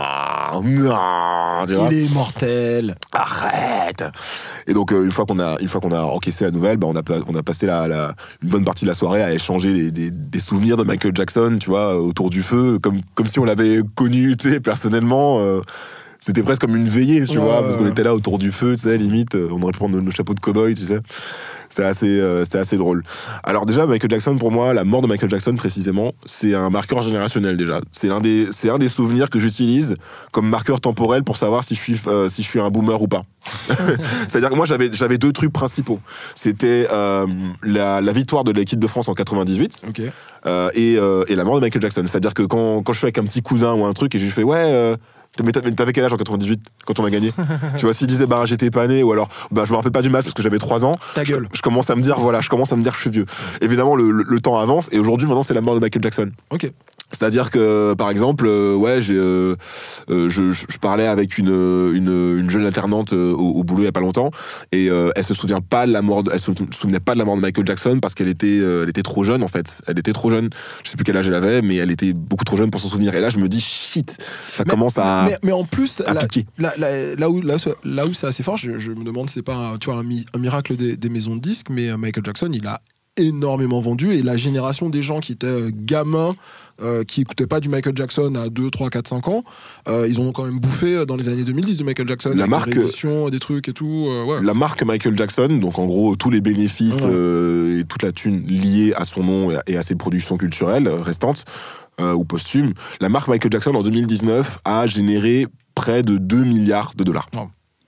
[0.62, 1.88] non, tu vois.
[1.90, 2.94] Il est immortel.
[3.12, 4.04] Arrête
[4.66, 6.86] Et donc euh, une fois qu'on a une fois qu'on a encaissé la nouvelle, bah,
[6.90, 9.72] on a on a passé la, la- une bonne partie de la soirée à échanger
[9.74, 13.38] des, des- des souvenirs de Michael Jackson, tu vois, autour du feu, comme comme si
[13.38, 15.40] on l'avait connu, tu sais, personnellement.
[15.40, 15.60] euh,
[16.20, 18.50] c'était presque comme une veillée, tu Ouais, vois, ouais, parce qu'on était là autour du
[18.50, 20.98] feu, tu sais, limite, euh, on aurait pu prendre nos chapeaux de cow-boy, tu sais.
[21.68, 23.02] C'était assez, euh, c'était assez drôle.
[23.44, 27.02] Alors déjà, Michael Jackson, pour moi, la mort de Michael Jackson précisément, c'est un marqueur
[27.02, 27.80] générationnel déjà.
[27.92, 29.94] C'est un des, c'est un des souvenirs que j'utilise
[30.32, 33.08] comme marqueur temporel pour savoir si je suis, euh, si je suis un boomer ou
[33.08, 33.22] pas.
[34.28, 36.00] C'est-à-dire que moi, j'avais, j'avais deux trucs principaux.
[36.34, 37.26] C'était euh,
[37.62, 40.02] la, la victoire de l'équipe de France en 98 Ok.
[40.46, 42.02] euh, et, et la mort de Michael Jackson.
[42.06, 44.24] C'est-à-dire que quand, quand je suis avec un petit cousin ou un truc et je
[44.24, 44.94] lui fais ouais.
[45.44, 47.32] Mais t'avais quel âge en 98 quand on a gagné
[47.78, 50.02] Tu vois, s'il disait bah j'étais pas né ou alors bah je me rappelle pas
[50.02, 51.48] du match parce que j'avais 3 ans, Ta gueule.
[51.52, 53.26] je commence à me dire voilà, je commence à me dire que je suis vieux.
[53.60, 56.30] Évidemment le, le- le temps avance et aujourd'hui maintenant c'est la mort de Michael Jackson.
[56.50, 56.70] Ok.
[57.10, 59.56] C'est-à-dire que, par exemple, euh, ouais, euh,
[60.10, 63.86] euh, je, je- je parlais avec une, une, une jeune alternante au, au boulot il
[63.86, 64.30] y a pas longtemps,
[64.72, 67.24] et elle se souvient pas de la mort, de- elle se souvenait pas de la
[67.24, 69.80] mort de Michael Jackson parce qu'elle était, elle était trop jeune en fait.
[69.86, 70.50] Elle était trop jeune.
[70.84, 72.88] Je sais plus quel âge elle avait, mais elle était beaucoup trop jeune pour s'en
[72.88, 73.14] souvenir.
[73.14, 74.18] Et là, je me dis shit,
[74.50, 75.24] ça Mais- commence à.
[75.28, 76.46] Mais, mais en plus, à là, piquer.
[76.58, 79.28] là, là- là où, là, où- là où c'est assez fort, je, je me demande,
[79.30, 81.68] si c'est pas un, tu vois, un, mi- un miracle des, des maisons de disques,
[81.70, 82.80] mais Michael Jackson, il a
[83.18, 86.34] énormément vendu et la génération des gens qui étaient euh, gamins,
[86.80, 89.44] euh, qui écoutaient pas du Michael Jackson à 2, 3, 4, 5 ans,
[89.88, 92.32] euh, ils ont quand même bouffé euh, dans les années 2010 de Michael Jackson.
[92.36, 92.70] La marque-
[93.30, 94.08] Des trucs et tout.
[94.26, 94.42] ouais.
[94.42, 97.80] La marque Michael Jackson, donc en gros tous les bénéfices Ouais.
[97.80, 101.44] et toute la thune liée à son nom et à, ses productions culturelles restantes
[102.00, 107.02] ou posthumes, la marque Michael Jackson en 2019 a généré près de 2 milliards de
[107.02, 107.28] dollars.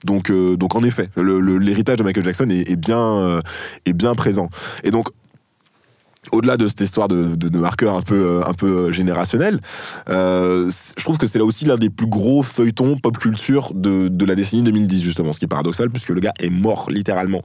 [0.03, 3.39] Donc, donc en effet, l'héritage de Michael Jackson est, est bien,
[3.85, 4.49] est bien présent.
[4.83, 5.07] Et donc,
[6.31, 9.59] au-delà de cette histoire de, de, de marqueur un peu, euh, un peu générationnel,
[10.09, 13.71] euh, c- je trouve que c'est là aussi l'un des plus gros feuilletons pop culture
[13.73, 16.87] de, de la décennie 2010, justement, ce qui est paradoxal, puisque le gars est mort,
[16.91, 17.41] littéralement.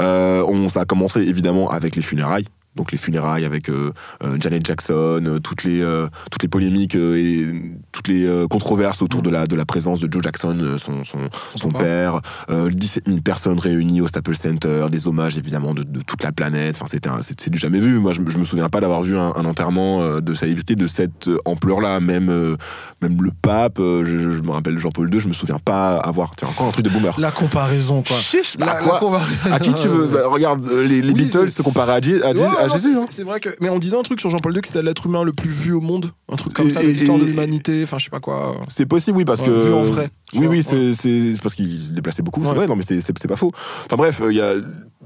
[0.00, 2.46] Euh, on, ça a commencé évidemment avec les funérailles.
[2.76, 3.92] Donc les funérailles avec euh,
[4.22, 7.46] euh, Janet Jackson, euh, toutes les euh, toutes les polémiques euh, et
[7.90, 11.18] toutes les euh, controverses autour de la de la présence de Joe Jackson, son son,
[11.56, 16.00] son père, euh, 17 000 personnes réunies au Staples Center, des hommages évidemment de, de
[16.02, 16.76] toute la planète.
[16.76, 17.98] Enfin c'était c'est du jamais vu.
[17.98, 20.76] Moi je, me- je me souviens pas d'avoir vu un, un enterrement euh, de célébrité
[20.76, 21.98] de cette ampleur-là.
[21.98, 22.56] Même euh,
[23.02, 25.96] même le pape, euh, je, je- je me rappelle Jean-Paul II, je me souviens pas
[25.96, 26.36] avoir.
[26.36, 27.18] Tiens encore un truc de boomer.
[27.18, 28.18] La comparaison, quoi.
[28.20, 29.30] Chiche, La- bah, la quoi comparaison.
[29.50, 30.06] À qui tu veux?
[30.06, 32.94] Bah, Regarde, les, les Oui, Beatles se comparent à, Ouais, à non, Jésus.
[32.94, 33.06] c'est- hein.
[33.10, 33.50] C'est vrai que.
[33.60, 35.72] Mais on disait un truc sur Jean-Paul II que c'était l'être humain le plus vu
[35.72, 36.12] au monde.
[36.30, 37.82] Un truc comme Et- ça, l'histoire de l'humanité.
[37.84, 38.56] Enfin, je sais pas quoi.
[38.68, 39.66] C'est possible, oui, parce Ouais, que.
[39.68, 40.92] vu en vrai, Oui, oui, ouais.
[40.94, 42.42] c'est parce qu'il se déplaçait beaucoup.
[42.42, 42.54] C'est Ouais.
[42.56, 43.50] vrai, non, mais c'est pas faux.
[43.86, 44.54] Enfin bref, euh, il y a.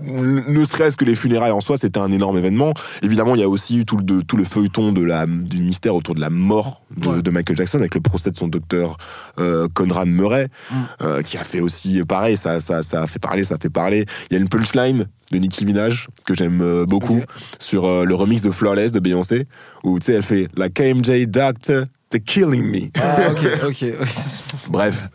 [0.00, 2.72] Ne serait-ce que les funérailles en soi, c'était un énorme événement.
[3.02, 5.58] Évidemment, il y a aussi eu tout le, de- tout le feuilleton de la, du
[5.58, 7.22] mystère autour de la mort de, Ouais.
[7.22, 8.96] de Michael Jackson avec le procès de son docteur
[9.38, 10.74] euh, Conrad Murray, Mm.
[11.02, 13.70] euh, qui a fait aussi pareil, ça, ça, ça a fait parler, ça a fait
[13.70, 14.06] parler.
[14.30, 17.20] Il y a une punchline de Nicki Minaj que j'aime beaucoup
[17.58, 19.46] sur euh, le remix de Flawless de Beyoncé,
[19.84, 22.90] où tu sais, elle fait la KMJ Doctor, they're killing me.
[23.00, 23.84] Ah, ok, ok.
[24.70, 25.08] Bref,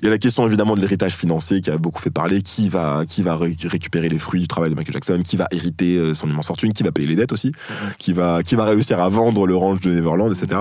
[0.00, 2.42] il y a la question évidemment de l'héritage financier qui a beaucoup fait parler.
[2.42, 5.48] Qui va, qui va ré- récupérer les fruits du travail de Michael Jackson Qui va
[5.50, 7.50] hériter euh, son immense fortune Qui va payer les dettes aussi
[7.98, 10.60] qui, va, qui va réussir à vendre le ranch de Neverland, etc.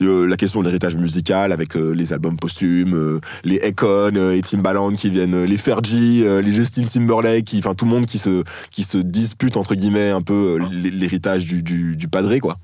[0.00, 4.42] Euh, la question de l'héritage musical avec euh, les albums posthumes, euh, les euh, et
[4.42, 8.84] Timbaland qui viennent, les Fergie, les Justin Timberlake, enfin tout le monde qui se, qui
[8.84, 12.58] se dispute entre guillemets un peu l'hé- l'héritage du, du, du padré, quoi.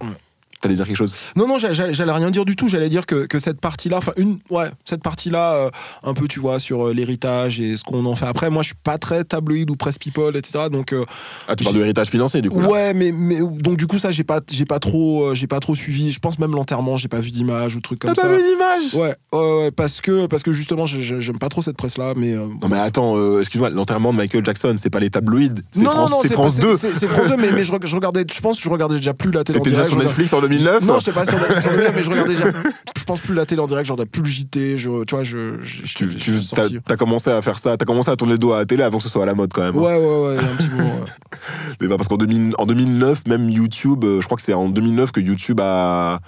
[0.64, 2.68] T'allais dire quelque chose Non, non, j'allais rien dire du tout.
[2.68, 5.70] J'allais dire que, que cette partie-là, enfin, une, ouais, cette partie-là, euh,
[6.02, 8.48] un peu, tu vois, sur euh, l'héritage et ce qu'on en fait après.
[8.48, 10.70] Moi, je suis pas très tabloïd ou presse people, etc.
[10.72, 11.04] Donc, euh,
[11.48, 12.68] Ah, tu parles de l'héritage financier du coup là.
[12.68, 15.74] ouais, mais, mais donc du coup, ça, j'ai pas, j'ai pas trop, j'ai pas trop
[15.74, 16.10] suivi.
[16.10, 18.28] Je pense même l'enterrement, j'ai pas vu d'image ou truc comme T'as ça.
[18.28, 18.94] pas vu l'image?
[18.94, 22.34] Ouais, ouais, ouais, parce que, parce que justement, j'aime pas trop cette presse-là, mais.
[22.34, 26.16] Non mais attends, excuse-moi, l'enterrement de Michael Jackson, c'est pas les tabloïds, c'est France, non,
[26.16, 26.76] non, c'est pas- France 2.
[26.78, 29.12] C'est France 2, mais, mais je, reg- je regardais, je pense que je regardais déjà
[29.12, 32.02] plus la télé T'étais déjà sur Netflix en 2009 Non, j'étais pas sur Netflix, mais
[32.02, 32.44] je regardais déjà.
[32.96, 35.24] Je pense plus la télé en direct, je regardais plus le JT, je, tu vois,
[35.24, 35.56] je.
[35.60, 38.16] je- je- Tu, je- tu je t'as, t'as commencé à faire ça, t'as commencé à
[38.16, 39.76] tourner le dos à la télé avant que ce soit à la mode quand même.
[39.76, 39.80] hein.
[39.80, 40.84] Ouais, ouais, ouais, un petit moment.
[41.00, 41.38] ouais.
[41.82, 44.70] Mais bah, parce qu'en 2000 en 2009, même YouTube, euh, je crois que c'est en
[44.70, 46.20] 2009 que YouTube a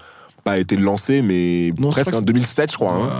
[0.46, 2.92] pas été lancé, mais Non, presque en que 2007, je crois.
[2.92, 3.10] hein.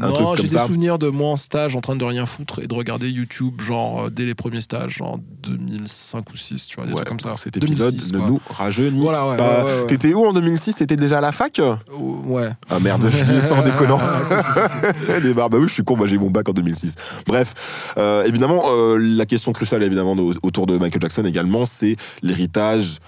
[0.00, 0.66] Un truc Non, j'ai des ça.
[0.66, 4.02] souvenirs de moi en stage en train de rien foutre et de regarder YouTube, genre
[4.04, 7.18] euh, dès les premiers stages, genre 2005 ou 6, tu vois, des Ouais, trucs comme
[7.20, 7.34] ça.
[7.36, 9.64] Cet épisode 2006, ne nous rajeunit Voilà, ouais, pas.
[9.64, 9.86] ouais.
[9.88, 11.60] T'étais où en 2006 T'étais déjà à la fac?
[11.92, 12.50] Oh, Ouais.
[12.70, 13.98] Ah merde, je dis en déconnant.
[14.00, 15.50] Ah, Des barres.
[15.50, 16.94] Bah oui, je suis con, moi j'ai eu mon bac en 2006.
[17.26, 21.96] Bref, euh, évidemment, euh, la question cruciale évidemment de- autour de Michael Jackson également, c'est
[22.22, 22.98] l'héritage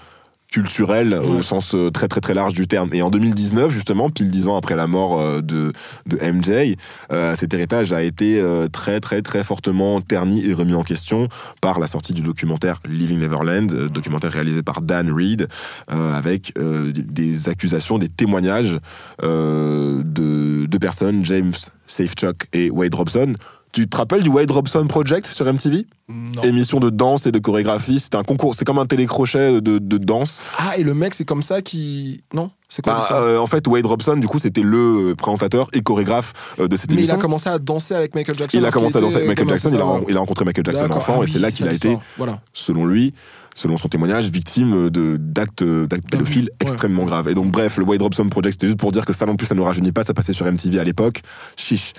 [0.51, 2.89] culturelle au sens euh, très très très large du terme.
[2.93, 5.71] Et en 2019, justement, pile dix ans après la mort euh, de,
[6.07, 6.75] de MJ,
[7.11, 11.27] euh, cet héritage a été très très très fortement terni et remis en question
[11.61, 15.47] par la sortie du documentaire Living Neverland, documentaire réalisé par Dan Reed,
[15.91, 18.77] euh, avec euh, des- accusations, des témoignages
[19.23, 21.53] de deux personnes, James
[21.87, 23.33] Safechuck et Wade Robson.
[23.71, 26.41] Tu te rappelles du Wade Robson Project sur MTV Non.
[26.43, 28.01] Émission de danse et de chorégraphie.
[28.01, 30.41] C'était un concours, c'est comme un télécrochet de, de danse.
[30.57, 32.21] Ah, et le mec, c'est comme ça qui.
[32.33, 35.67] Non C'est quoi Bah, l'histoire euh, en fait, Wade Robson, du coup, c'était le présentateur
[35.71, 37.15] et chorégraphe euh, de cette Mais il émission.
[37.15, 38.57] a commencé à danser avec Michael Jackson.
[38.57, 41.19] Il a commencé à danser avec Michael Jackson, il a, il rencontré Michael Jackson enfant,
[41.19, 41.97] Ah et c'est oui, là qu'il a c'est été.
[42.17, 42.41] Voilà.
[42.53, 43.13] selon lui,
[43.53, 45.63] selon son témoignage, victime d'actes
[46.09, 46.49] pédophiles ouais.
[46.61, 47.27] extrêmement graves.
[47.29, 49.45] Et donc, bref, le Wade Robson Project, c'était juste pour dire que ça non plus,
[49.45, 51.21] ça ne rajeunit pas, ça passait sur MTV à l'époque.
[51.57, 51.93] Chiche.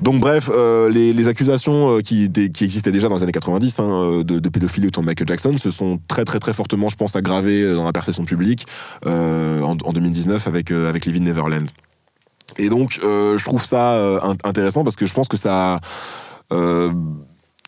[0.00, 2.30] Donc, bref, euh, les, les accusations euh, qui,
[2.60, 5.56] existaient déjà dans les années 90 hein, euh, de, de pédophilie autour de Michael Jackson
[5.58, 8.66] se sont très, très, très fortement, je pense, aggravées dans la perception publique
[9.06, 11.66] euh, en, en 2019 avec, euh, avec Living Neverland.
[12.58, 15.80] Et donc, je trouve ça int- intéressant parce que je pense que ça.
[16.52, 16.92] euh,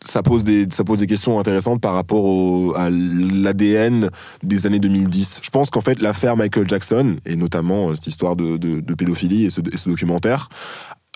[0.05, 4.09] ça pose, des, ça pose des questions intéressantes par rapport au, à l'ADN
[4.43, 5.39] des années 2010.
[5.41, 8.93] Je pense qu'en fait, l'affaire Michael Jackson, et notamment euh, cette histoire de, de- de
[8.93, 10.49] pédophilie et ce, et ce documentaire,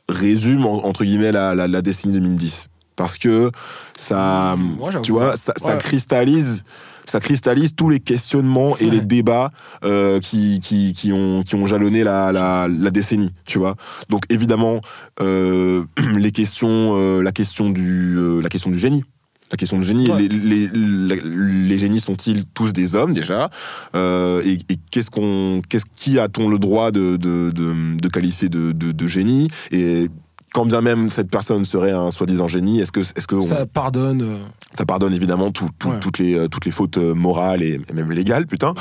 [0.07, 2.67] résume, en- entre guillemets, la, la, la décennie 2010.
[2.95, 3.51] Parce que
[3.97, 4.55] ça,
[5.01, 6.63] tu vois, ça, cristallise
[7.09, 9.51] ça cristallise tous les questionnements et les débats
[9.83, 13.75] euh, qui, qui, qui, ont, qui ont jalonné la, la, la décennie, tu vois.
[14.09, 14.79] Donc évidemment,
[15.21, 15.83] euh,
[16.17, 19.03] les questions, euh, la, question du, la question du génie.
[19.51, 20.19] La question du génie, Ouais.
[20.19, 21.21] les, les, les-
[21.69, 23.49] les génies sont-ils tous des hommes déjà?
[23.95, 28.47] Euh, Et, et qu'est-ce qu'on, qu'est-ce, qui a-t-on le droit de, de, de, de qualifier
[28.49, 29.47] de, de, de génie?
[29.71, 30.07] Et
[30.53, 33.65] quand bien même cette personne serait un soi-disant génie, est-ce que, est-ce que on- Ça
[33.65, 34.21] pardonne.
[34.21, 34.37] euh,
[34.77, 35.99] ça pardonne évidemment tout- tout- Ouais.
[35.99, 38.73] toutes, les, euh, toutes les fautes euh, morales et, même légales, putain.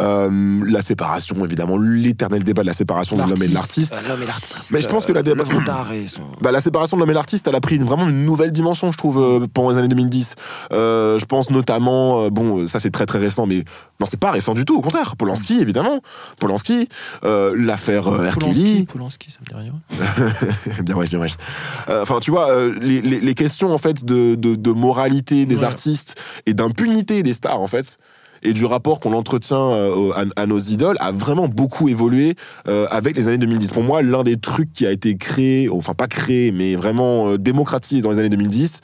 [0.00, 4.00] Euh, la séparation, évidemment, l'éternel débat de la séparation de l'homme et de l'artiste.
[4.08, 4.70] L'homme et l'artiste.
[4.72, 7.54] Mais je pense que la débat- son- Bah, la séparation de l'homme et l'artiste, elle
[7.54, 10.34] a pris une- vraiment une nouvelle dimension, je trouve, pendant les années 2010.
[10.72, 13.64] Euh, je pense notamment, bon, ça c'est très très récent, mais
[14.00, 15.14] non, c'est pas récent du tout, au contraire.
[15.16, 16.00] Polanski, évidemment.
[16.40, 16.88] Polanski,
[17.22, 18.38] l'affaire R.
[18.38, 18.86] Kelly.
[18.86, 19.74] Polanski, ça me dit rien.
[20.82, 21.36] bien wesh, bien wesh.
[21.88, 25.46] Euh, Enfin, tu vois, euh, les, les- les questions en fait de, de, de moralité
[25.46, 25.64] des Ouais.
[25.64, 27.98] artistes et d'impunité des stars en fait.
[28.44, 32.34] Et du rapport qu'on entretient euh, à, nos idoles a vraiment beaucoup évolué
[32.68, 33.70] euh, avec les années 2010.
[33.70, 37.38] Pour moi, l'un des trucs qui a été créé, enfin pas créé, mais vraiment euh,
[37.38, 38.80] démocratisé dans les années 2010,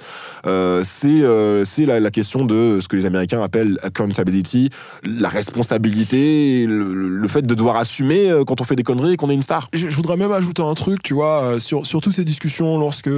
[0.46, 1.20] euh, c'est
[1.64, 4.70] c'est la, question de ce que les Américains appellent accountability,
[5.04, 9.34] la responsabilité, le, fait de devoir assumer quand on fait des conneries et qu'on est
[9.34, 9.68] une star.
[9.72, 13.11] Je, je voudrais même ajouter un truc, tu vois, sur, sur toutes ces discussions, lorsque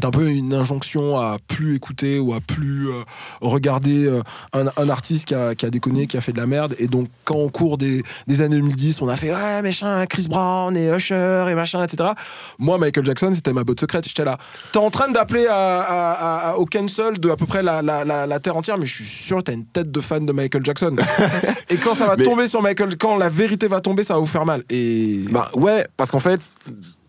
[0.00, 3.02] t'as un peu une injonction à plus écouter ou à plus euh,
[3.42, 4.22] regarder euh,
[4.54, 6.74] un, un artiste qui a, qui a déconné, qui a fait de la merde.
[6.78, 10.26] Et donc, quand au cours des, des années 2010, on a fait ouais, machin, Chris
[10.28, 12.10] Brown et Usher et machin, etc.
[12.58, 14.06] Moi, Michael Jackson, c'était ma botte secrète.
[14.08, 14.38] J'étais là.
[14.72, 17.82] T'es en train d'appeler à, à- à- à- au cancel de à peu près la,
[17.82, 20.24] la, la, la terre entière, mais je suis sûr que t'as une tête de fan
[20.24, 20.96] de Michael Jackson.
[21.68, 24.20] et quand ça va Mais- tomber sur Michael, quand la vérité va tomber, ça va
[24.20, 24.64] vous faire mal.
[24.70, 26.40] Et Bah ouais, parce qu'en fait,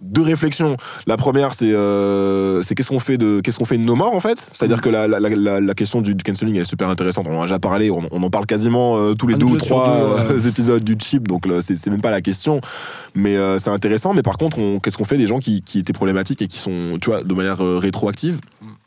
[0.04, 0.78] deux réflexions.
[1.08, 4.14] La première, c'est euh, c'est qu'est-ce qu'on fait de qu'est-ce qu'on fait de nos morts
[4.14, 4.38] en fait?
[4.54, 7.26] C'est-à-dire que la, la, la, la question du, du cancelling est super intéressante.
[7.30, 7.90] On en a déjà parlé.
[7.90, 10.84] On, on en parle quasiment euh, tous les Un deux ou trois deux, euh, épisodes
[10.84, 11.28] du chip.
[11.28, 12.60] Donc là, c'est même pas la question.
[13.16, 14.14] Mais c'est intéressant.
[14.14, 16.58] Mais par contre, on- qu'est-ce qu'on fait des gens qui, qui étaient problématiques et qui
[16.58, 18.40] sont, tu vois, de manière rétroactive?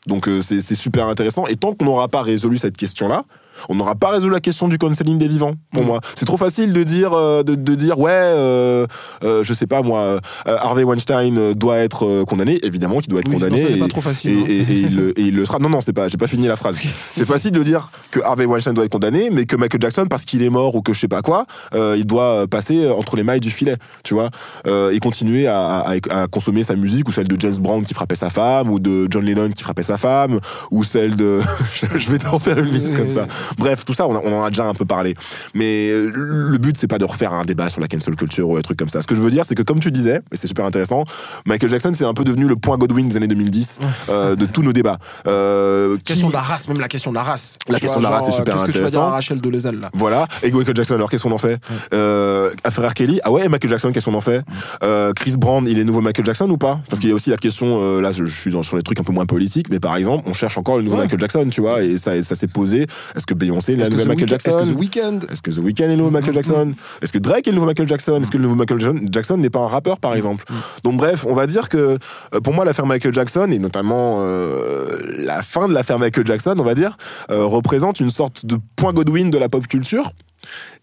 [0.06, 1.46] Donc euh, c'est c'est super intéressant.
[1.48, 3.24] Et tant qu'on n'aura pas résolu cette question-là,
[3.68, 5.86] on n'aura pas résolu la question du counseling des vivants, pour Mm.
[5.86, 6.00] moi.
[6.14, 8.86] C'est trop facile de dire, euh, de, de dire ouais, euh,
[9.24, 12.58] euh, je sais pas moi, euh, Harvey Weinstein euh, doit être euh, condamné.
[12.62, 13.56] Évidemment qu'il doit être Oui, condamné.
[13.62, 14.44] non, ça, c'est et, pas trop facile, Et, hein.
[14.48, 15.58] et- et il, le- et il le sera.
[15.58, 16.08] Non, non, c'est pas.
[16.08, 16.78] J'ai pas fini la phrase.
[17.12, 20.24] C'est facile de dire que Harvey Weinstein doit être condamné, mais que Michael Jackson, parce
[20.24, 23.22] qu'il est mort ou que je sais pas quoi, euh, il doit passer entre les
[23.22, 24.30] mailles du filet, tu vois,
[24.66, 27.94] euh, et continuer à, à- à consommer sa musique ou celle de James Brown qui
[27.94, 30.38] frappait sa femme ou de John Lennon qui frappait sa femme
[30.70, 31.40] ou celle de.
[31.96, 33.26] je vais t'en faire une liste comme ça.
[33.58, 35.14] Bref, tout ça, on, a- on en a déjà un peu parlé.
[35.54, 38.56] Mais euh, le but, c'est pas de refaire un débat sur la cancel culture ou
[38.56, 39.02] des trucs comme ça.
[39.02, 41.04] Ce que je veux dire, c'est que comme tu disais, et c'est super intéressant,
[41.46, 43.78] Michael Jackson, c'est un peu devenu le point Godwin des années 2010
[44.08, 44.98] euh, de tous nos débats.
[45.26, 47.54] Euh, qui- Question de la race, même la question de la race.
[47.68, 49.40] La question vois, de la race, c'est super Qu'est-ce que tu vas dire à Rachel
[49.40, 49.88] de là?
[49.92, 51.58] Voilà, et Michael Jackson, alors qu'est-ce qu'on en fait?
[51.94, 52.94] Euh, Affaire R.
[52.94, 54.42] Kelly, ah ouais, et Michael Jackson, qu'est-ce qu'on en fait?
[54.82, 56.80] Euh, Chris Brown, il est nouveau Michael Jackson ou pas?
[56.88, 58.82] Parce qu'il y a aussi la question, euh, là je, je suis dans, sur les
[58.82, 61.02] trucs un peu moins politiques, mais par exemple, on cherche encore le nouveau Ouais.
[61.02, 62.86] Michael Jackson, tu vois, et ça, ça s'est posé.
[63.14, 65.18] Est-ce que Beyoncé est la Est-ce que nouvelle The Michael Jackson Est-ce que The Weeknd?
[65.30, 66.74] Est-ce que The Weeknd est le nouveau Michael Jackson?
[67.02, 68.20] Est-ce que Drake est le nouveau Michael Jackson?
[68.20, 68.80] Est-ce que le nouveau Michael
[69.10, 70.44] Jackson n'est pas un rappeur, par exemple?
[70.84, 71.98] Donc bref, on va dire que
[72.34, 74.86] euh, pour moi, l'affaire Michael Jackson, et notamment euh,
[75.18, 76.96] la fin de l'affaire Michael Jackson, on va dire,
[77.30, 80.12] euh, représente une sorte de point Godwin de la pop culture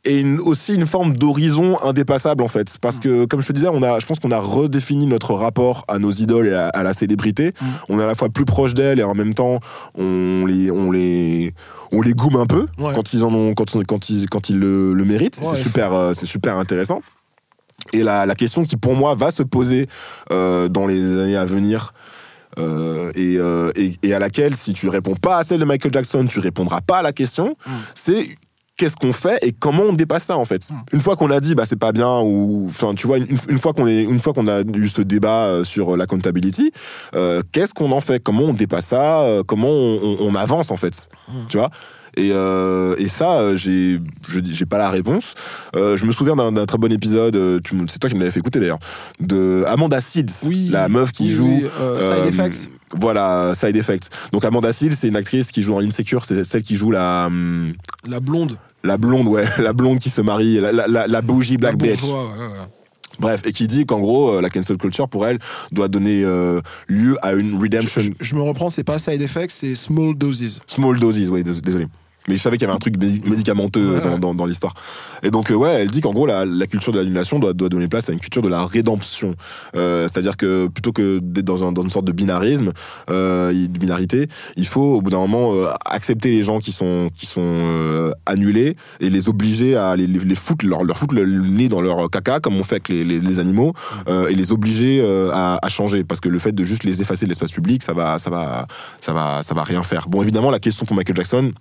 [0.06, 2.78] et une- aussi une forme d'horizon indépassable en fait.
[2.82, 5.86] Parce que comme je te disais on a je pense qu'on a redéfini notre rapport
[5.88, 7.54] à nos idoles et à, à la célébrité.
[7.90, 9.60] On est à la fois plus proche d'elles et en même temps
[9.98, 11.54] on les on les
[11.92, 12.94] on les goume un peu Ouais.
[12.96, 15.40] quand ils en ont quand, quand ils quand ils le, le méritent.
[15.40, 17.02] Ouais, c'est super euh, c'est super intéressant.
[17.92, 19.88] Et la, la question qui pour moi va se poser
[20.32, 21.92] euh, dans les années à venir
[22.60, 25.92] euh, et, euh, et, et à laquelle si tu réponds pas à celle de Michael
[25.92, 27.56] Jackson tu répondras pas à la question
[27.96, 28.28] c'est
[28.78, 30.70] qu'est-ce qu'on fait et comment on dépasse ça en fait.
[30.92, 33.60] Une fois qu'on a dit bah c'est pas bien ou enfin tu vois une, une
[33.60, 36.72] fois qu'on est une fois qu'on a eu ce débat euh, sur la accountability
[37.16, 38.20] euh, qu'est-ce qu'on en fait?
[38.22, 39.22] Comment on dépasse ça?
[39.22, 41.08] Euh, comment on, on- on avance en fait?
[41.50, 41.70] Tu vois?
[42.16, 44.00] Et, euh, et ça, j'ai,
[44.30, 45.34] j'ai pas la réponse.
[45.76, 47.36] Euh, je me souviens d'un, très bon épisode,
[47.88, 48.78] c'est toi qui me l'avais fait écouter d'ailleurs,
[49.20, 50.70] de Amanda Seeds, Oui.
[50.72, 51.66] la meuf qui Oui, joue oui,
[52.00, 52.70] Side Effects.
[53.00, 54.10] Voilà, Side Effects.
[54.32, 57.26] Donc Amanda Seeds, c'est une actrice qui joue dans Insecure, c'est celle qui joue la
[57.28, 57.74] hum,
[58.08, 58.58] La blonde.
[58.84, 61.78] la blonde, ouais, la blonde qui se marie, la, la, la, la bougie black La
[61.92, 62.02] bitch.
[62.02, 62.68] bourgeois, ouais, ouais.
[63.20, 65.38] Bref, et qui dit qu'en gros, euh, la cancel culture pour elle
[65.72, 68.02] doit donner euh, lieu à une redemption.
[68.20, 70.60] Je me reprends, c'est pas side effects, c'est small doses.
[70.66, 71.86] Small doses, oui, dés- désolé.
[72.28, 74.20] Mais je savais qu'il y avait un truc médi- médicamenteux Ouais, dans, ouais.
[74.20, 74.74] dans- dans l'histoire.
[75.24, 77.70] Et donc, euh, ouais, elle dit qu'en gros, la, la culture de l'annulation doit, doit
[77.70, 79.36] donner place à une culture de la rédemption.
[79.76, 82.72] Euh, C'est-à-dire que plutôt que d'être dans, un- dans une sorte de binarisme,
[83.10, 87.10] euh, de binarité, il faut au bout d'un moment euh, accepter les gens qui sont,
[87.16, 91.16] qui sont euh, annulés et les obliger à les, les, les foutre, leur, leur foutre
[91.16, 93.74] le nez dans leur caca, comme on fait avec les, animaux,
[94.08, 96.04] euh, et les obliger euh, à, à changer.
[96.04, 98.66] Parce que le fait de juste les effacer de l'espace public, ça va, ça, va,
[99.02, 100.08] ça, va, ça va rien faire.
[100.08, 101.52] Bon, évidemment, la question pour Michael Jackson,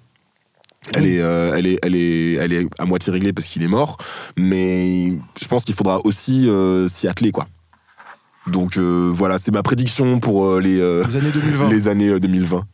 [0.94, 3.68] elle est, euh, elle, est, elle, est, elle est à moitié réglée parce qu'il est
[3.68, 3.98] mort,
[4.36, 7.46] mais je pense qu'il faudra aussi euh, s'y atteler, quoi.
[8.48, 11.68] Donc euh, voilà, c'est ma prédiction pour les, Les années 2020.
[11.70, 12.64] les années euh, 2020.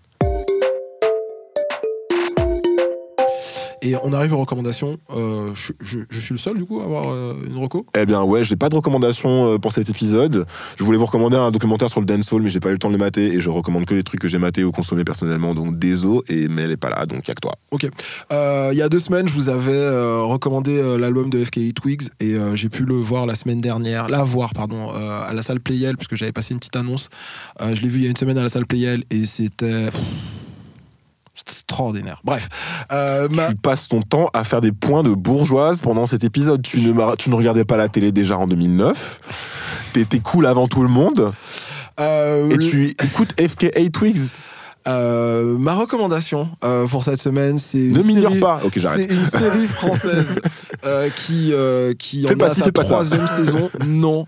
[3.82, 4.98] Et on arrive aux recommandations.
[5.14, 7.86] Euh, je, je- je suis le seul, du coup, à avoir euh, une reco?
[7.96, 10.46] Eh bien ouais, j'ai pas de recommandation euh, pour cet épisode.
[10.78, 12.88] Je voulais vous recommander un documentaire sur le dancehall, mais j'ai pas eu le temps
[12.88, 15.54] de le mater et je recommande que les trucs que j'ai matés ou consommés personnellement.
[15.54, 17.52] Donc désolé, et mais elle est pas là, donc y'a que toi.
[17.70, 17.88] Ok.
[18.30, 19.88] Il y a deux semaines, je vous avais
[20.20, 24.52] recommandé l'album de FKE Twigs et j'ai pu le voir la semaine dernière, la voir,
[24.54, 27.08] pardon, à la salle Playel, puisque j'avais passé une petite annonce.
[27.60, 29.86] Je l'ai vu il y a une semaine à la salle Playel et c'était.
[31.38, 32.20] C'était extraordinaire.
[32.24, 32.48] Bref.
[32.90, 36.62] Euh, ma- Tu passes ton temps à faire des points de bourgeoise pendant cet épisode.
[36.62, 39.20] Tu ne, mar- tu ne regardais pas la télé déjà en 2009.
[39.92, 41.32] T'étais cool avant tout le monde.
[42.00, 44.18] euh, Et le- tu écoutes FKA Twigs.
[44.86, 48.60] Euh, ma recommandation euh, pour cette semaine, c'est une Ne m'ignore série- pas.
[48.96, 50.40] C'est une série française
[50.86, 51.52] euh, qui
[51.98, 53.70] qui Fais en pas a ci, sa troisième saison.
[53.86, 54.26] Non,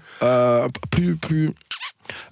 [0.90, 1.50] plus plus.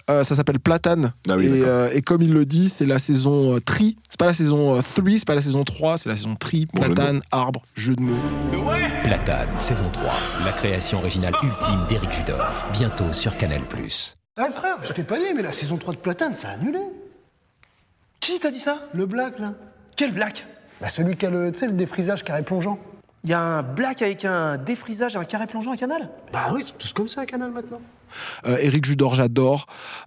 [0.09, 1.67] Euh, ça s'appelle Platane Ah oui, et, d'accord.
[1.67, 3.97] euh, et comme il le dit, c'est la saison euh, tri.
[4.09, 6.67] C'est pas la saison 3, c'est pas la saison 3, c'est la saison tri.
[6.73, 8.15] Bon jeu de Platane, arbre, jeu de mots.
[9.03, 10.11] Platane, saison 3.
[10.45, 12.45] La création originale ultime d'Éric Judor.
[12.73, 13.61] Bientôt sur Canal+.
[13.61, 16.79] Ouais, frère, je t'ai pas dit, mais la saison 3 de Platane, ça a annulé.
[18.19, 18.87] Qui t'a dit ça?
[18.93, 19.53] Le black, là.
[19.95, 20.45] Quel black?
[20.81, 22.79] Bah, celui qui a le, tu sais, le défrisage carré plongeant.
[23.23, 26.09] Il y a un black avec un défrisage et un carré plongeant à canal?
[26.31, 27.81] Bah oui, c'est tous comme ça, Canal, maintenant.
[28.45, 29.65] Euh, Eric Judor, j'adore.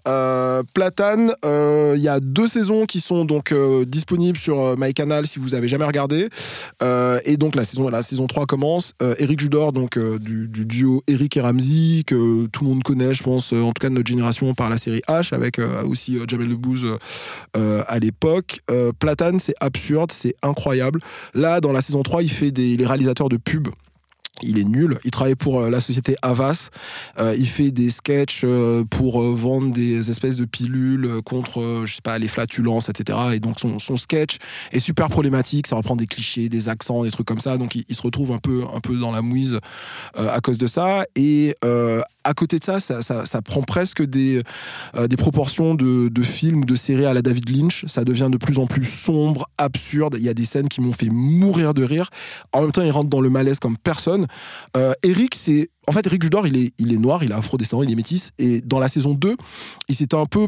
[0.09, 4.74] Euh, Platane, euh, il y a deux saisons qui sont donc euh, disponibles sur euh,
[4.78, 6.28] MyCanal si vous avez jamais regardé.
[6.82, 8.92] Euh, et donc la saison, la saison 3 commence.
[9.03, 12.82] Euh, Eric Judor, donc euh, du, du duo Eric et Ramsey, que tout le monde
[12.82, 15.59] connaît, je pense, euh, en tout cas de notre génération, par la série H, avec
[15.59, 16.98] euh, aussi euh, Jamel Debbouze euh,
[17.57, 18.61] euh, à l'époque.
[18.70, 21.00] Euh, Platane, c'est absurde, c'est incroyable.
[21.34, 23.68] Là, dans la saison 3, il fait des, les réalisateurs de pubs.
[24.43, 24.99] Il est nul.
[25.05, 26.70] Il travaille pour euh, la société Havas.
[27.18, 32.01] Euh, il fait des sketchs euh, pour vendre des espèces de pilules contre, je sais
[32.03, 33.18] pas, les flatulences, etc.
[33.34, 34.38] Et donc son, sketch
[34.72, 35.66] est super problématique.
[35.66, 37.57] Ça reprend des clichés, des accents, des trucs comme ça.
[37.59, 39.59] Donc il, se retrouve un peu, un peu dans la mouise
[40.14, 41.05] à cause de ça.
[41.14, 41.55] Et
[42.25, 44.43] à côté de ça, ça, ça, ça prend presque des,
[44.97, 47.85] euh, des proportions de, de films ou de séries à la David Lynch.
[47.87, 50.16] Ça devient de plus en plus sombre, absurde.
[50.18, 52.11] Il y a des scènes qui m'ont fait mourir de rire.
[52.53, 54.27] En même temps, il rentre dans le malaise comme personne.
[54.77, 55.70] Euh, Eric, c'est.
[55.89, 58.31] En fait, Eric Judor, il est, il est noir, il est afro-descendant, il est métis.
[58.39, 59.37] Et dans la saison 2,
[59.89, 60.47] il s'était un peu.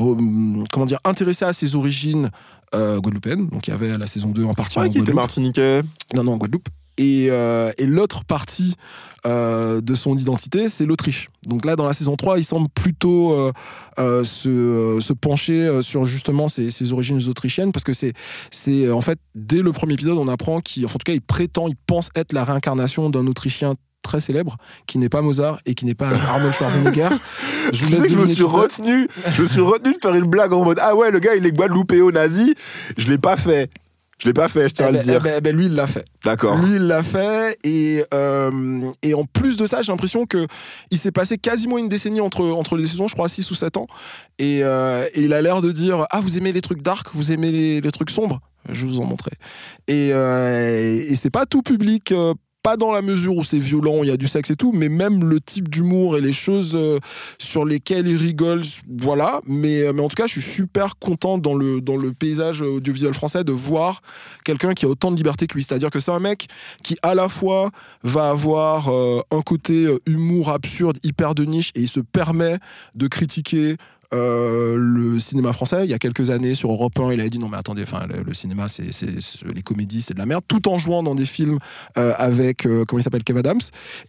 [0.00, 2.30] euh, comment dire, intéressé à ses origines
[2.74, 3.48] euh, guadeloupéennes.
[3.48, 5.16] Donc il y avait la saison 2 en partie Ah, en qui était Guadeloupe.
[5.16, 5.82] martiniquais.
[6.16, 6.68] Non, non, en Guadeloupe.
[6.98, 8.74] Et, euh, et l'autre partie
[9.26, 11.28] euh, de son identité, c'est l'Autriche.
[11.46, 13.32] Donc là, dans la saison 3, il semble plutôt
[13.98, 18.12] euh, se, se pencher sur justement ses, ses origines autrichiennes, parce que c'est,
[18.50, 21.22] c'est en fait, dès le premier épisode, on apprend qu'il, enfin, en tout cas, il
[21.22, 23.74] prétend, il pense être la réincarnation d'un Autrichien
[24.04, 27.08] très célèbre, qui n'est pas Mozart et qui n'est pas Arnold Schwarzenegger.
[27.72, 30.52] Je vous laisse je me suis retenu, je me suis retenu de faire une blague
[30.52, 32.54] en mode ah ouais le gars il est guadeloupéo nazi,
[32.96, 33.70] je l'ai pas fait.
[34.18, 35.20] Je l'ai pas fait, je tiens Eh à le ben, dire.
[35.20, 36.04] eh ben, eh ben, lui, il l'a fait.
[36.24, 36.56] D'accord.
[36.58, 37.56] Lui, il l'a fait.
[37.64, 40.46] Et, euh, et en plus de ça, j'ai l'impression que
[40.90, 43.76] il s'est passé quasiment une décennie entre, entre les saisons, je crois 6 ou 7
[43.76, 43.86] ans.
[44.38, 47.32] Et, euh, et il a l'air de dire Ah, vous aimez les trucs dark Vous
[47.32, 48.40] aimez les, les trucs sombres?
[48.70, 49.32] Je vais vous en montrer.
[49.88, 52.12] Et, euh, et c'est pas tout public.
[52.12, 52.32] euh,
[52.64, 54.88] pas dans la mesure où c'est violent, il y a du sexe et tout, mais
[54.88, 56.98] même le type d'humour et les choses euh,
[57.38, 58.62] sur lesquelles il rigole,
[58.98, 59.42] voilà.
[59.46, 61.82] Mais, euh, mais en tout cas, je suis super content dans le,
[62.18, 64.00] paysage audiovisuel français de voir
[64.44, 65.62] quelqu'un qui a autant de liberté que lui.
[65.62, 66.46] C'est-à-dire que c'est un mec
[66.82, 67.70] qui, à la fois,
[68.02, 72.56] va avoir euh, un côté humour absurde, hyper de niche, et il se permet
[72.94, 73.76] de critiquer.
[74.12, 77.38] Euh, le cinéma français, il y a quelques années sur Europe 1, il avait dit
[77.38, 78.84] non mais attendez, enfin le, le cinéma, c'est
[79.54, 81.58] les comédies, c'est de la merde, tout en jouant dans des films
[81.98, 83.60] euh, avec euh, comment il s'appelle Kev Adams.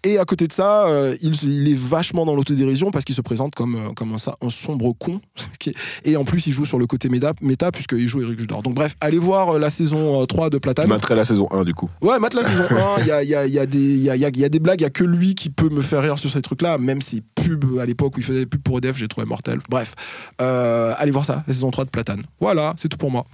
[0.03, 0.85] Et à côté de ça,
[1.21, 4.91] il, il est vachement dans l'autodérision parce qu'il se présente comme comme un, un sombre
[4.97, 5.21] con.
[6.05, 8.61] Et en plus, il joue sur le côté méta, méta puisqu'il joue Eric Judor.
[8.63, 10.89] Donc bref, allez voir la saison euh, 3 de Platane.
[10.89, 11.89] mettrai la saison 1 du coup.
[12.01, 12.63] Ouais, Matt, la saison
[12.97, 14.81] 1, il y a, y, a, y, a y, a, a- y a des blagues,
[14.81, 17.21] il y a que lui qui peut me faire rire sur ces trucs-là, même ses
[17.21, 19.59] pubs à l'époque où il faisait des pubs pour EDF, j'ai trouvé mortel.
[19.69, 19.94] Bref,
[20.41, 22.23] euh, allez voir ça, la saison 3 de Platane.
[22.39, 23.25] Voilà, c'est tout pour moi.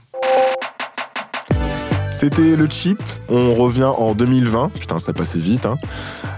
[2.12, 3.02] C'était le cheap.
[3.30, 4.70] On revient en 2020.
[4.80, 5.66] Putain, ça passait vite.
[5.66, 5.78] Hein.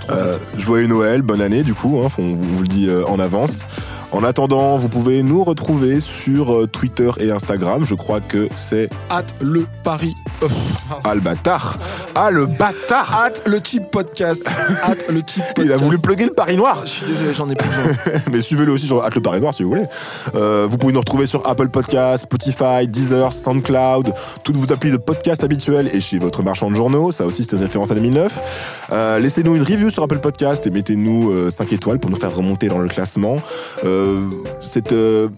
[0.10, 2.00] Euh, joyeux Noël, bonne année du coup.
[2.02, 3.66] Hein, on vous on vous le dit euh, en avance.
[4.14, 7.84] En attendant, vous pouvez nous retrouver sur euh, Twitter et Instagram.
[7.84, 10.14] Je crois que c'est Hâte le Paris.
[10.44, 10.48] euh,
[11.04, 11.78] Ah le bâtard.
[12.14, 13.12] Ah le bâtard.
[13.12, 14.48] Hâte le cheap podcast.
[14.84, 15.58] Hâte le cheap podcast.
[15.66, 16.84] Il a voulu plugger le Paris Noir.
[16.86, 18.22] Je suis désolé, j'en ai plus besoin.
[18.32, 19.86] Mais suivez-le aussi sur At le Paris Noir si vous voulez.
[20.36, 24.98] Euh, vous pouvez nous retrouver sur Apple Podcasts, Spotify, Deezer, SoundCloud, toutes vos applis de
[24.98, 27.12] podcast habituels et chez votre marchand de journaux.
[27.12, 28.88] Ça aussi, c'était une référence à 2009.
[28.92, 32.36] Euh, Laissez-nous une review sur Apple Podcast et mettez-nous euh, 5 étoiles pour nous faire
[32.36, 33.38] remonter dans le classement.
[33.86, 34.03] Euh,
[34.62, 35.30] cette, euh,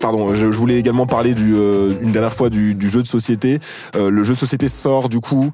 [0.00, 3.58] Pardon, je, voulais également parler du, euh, une dernière fois du, jeu de société.
[3.94, 5.52] Euh, le jeu de société sort du coup.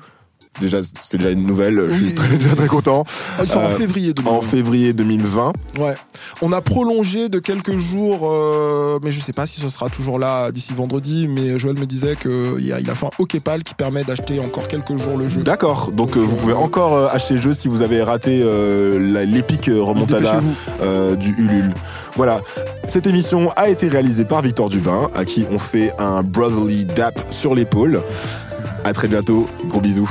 [0.61, 1.85] Déjà, c'est déjà une nouvelle.
[1.89, 3.05] Je suis très, déjà très content.
[3.39, 4.37] Ah, ils sont en Euh, février 2020.
[4.37, 5.53] En février 2020.
[5.81, 5.95] Ouais.
[6.43, 10.19] On a prolongé de quelques jours, euh, mais je sais pas si ce sera toujours
[10.19, 11.29] là d'ici vendredi.
[11.29, 14.67] Mais Joël me disait qu'il a, il a fait un Okepal qui permet d'acheter encore
[14.69, 15.43] quelques jours le jeu.
[15.43, 19.25] D'accord, donc euh, vous pouvez encore euh, acheter le jeu si vous avez raté euh,
[19.27, 20.41] l'épique euh, remontada
[20.83, 21.73] euh, du Ulule.
[22.17, 22.41] Voilà,
[22.89, 27.21] cette émission a été réalisée par Victor Dubin, à qui on fait un brotherly dap
[27.31, 28.01] sur l'épaule.
[28.85, 30.09] À très bientôt, gros bisous.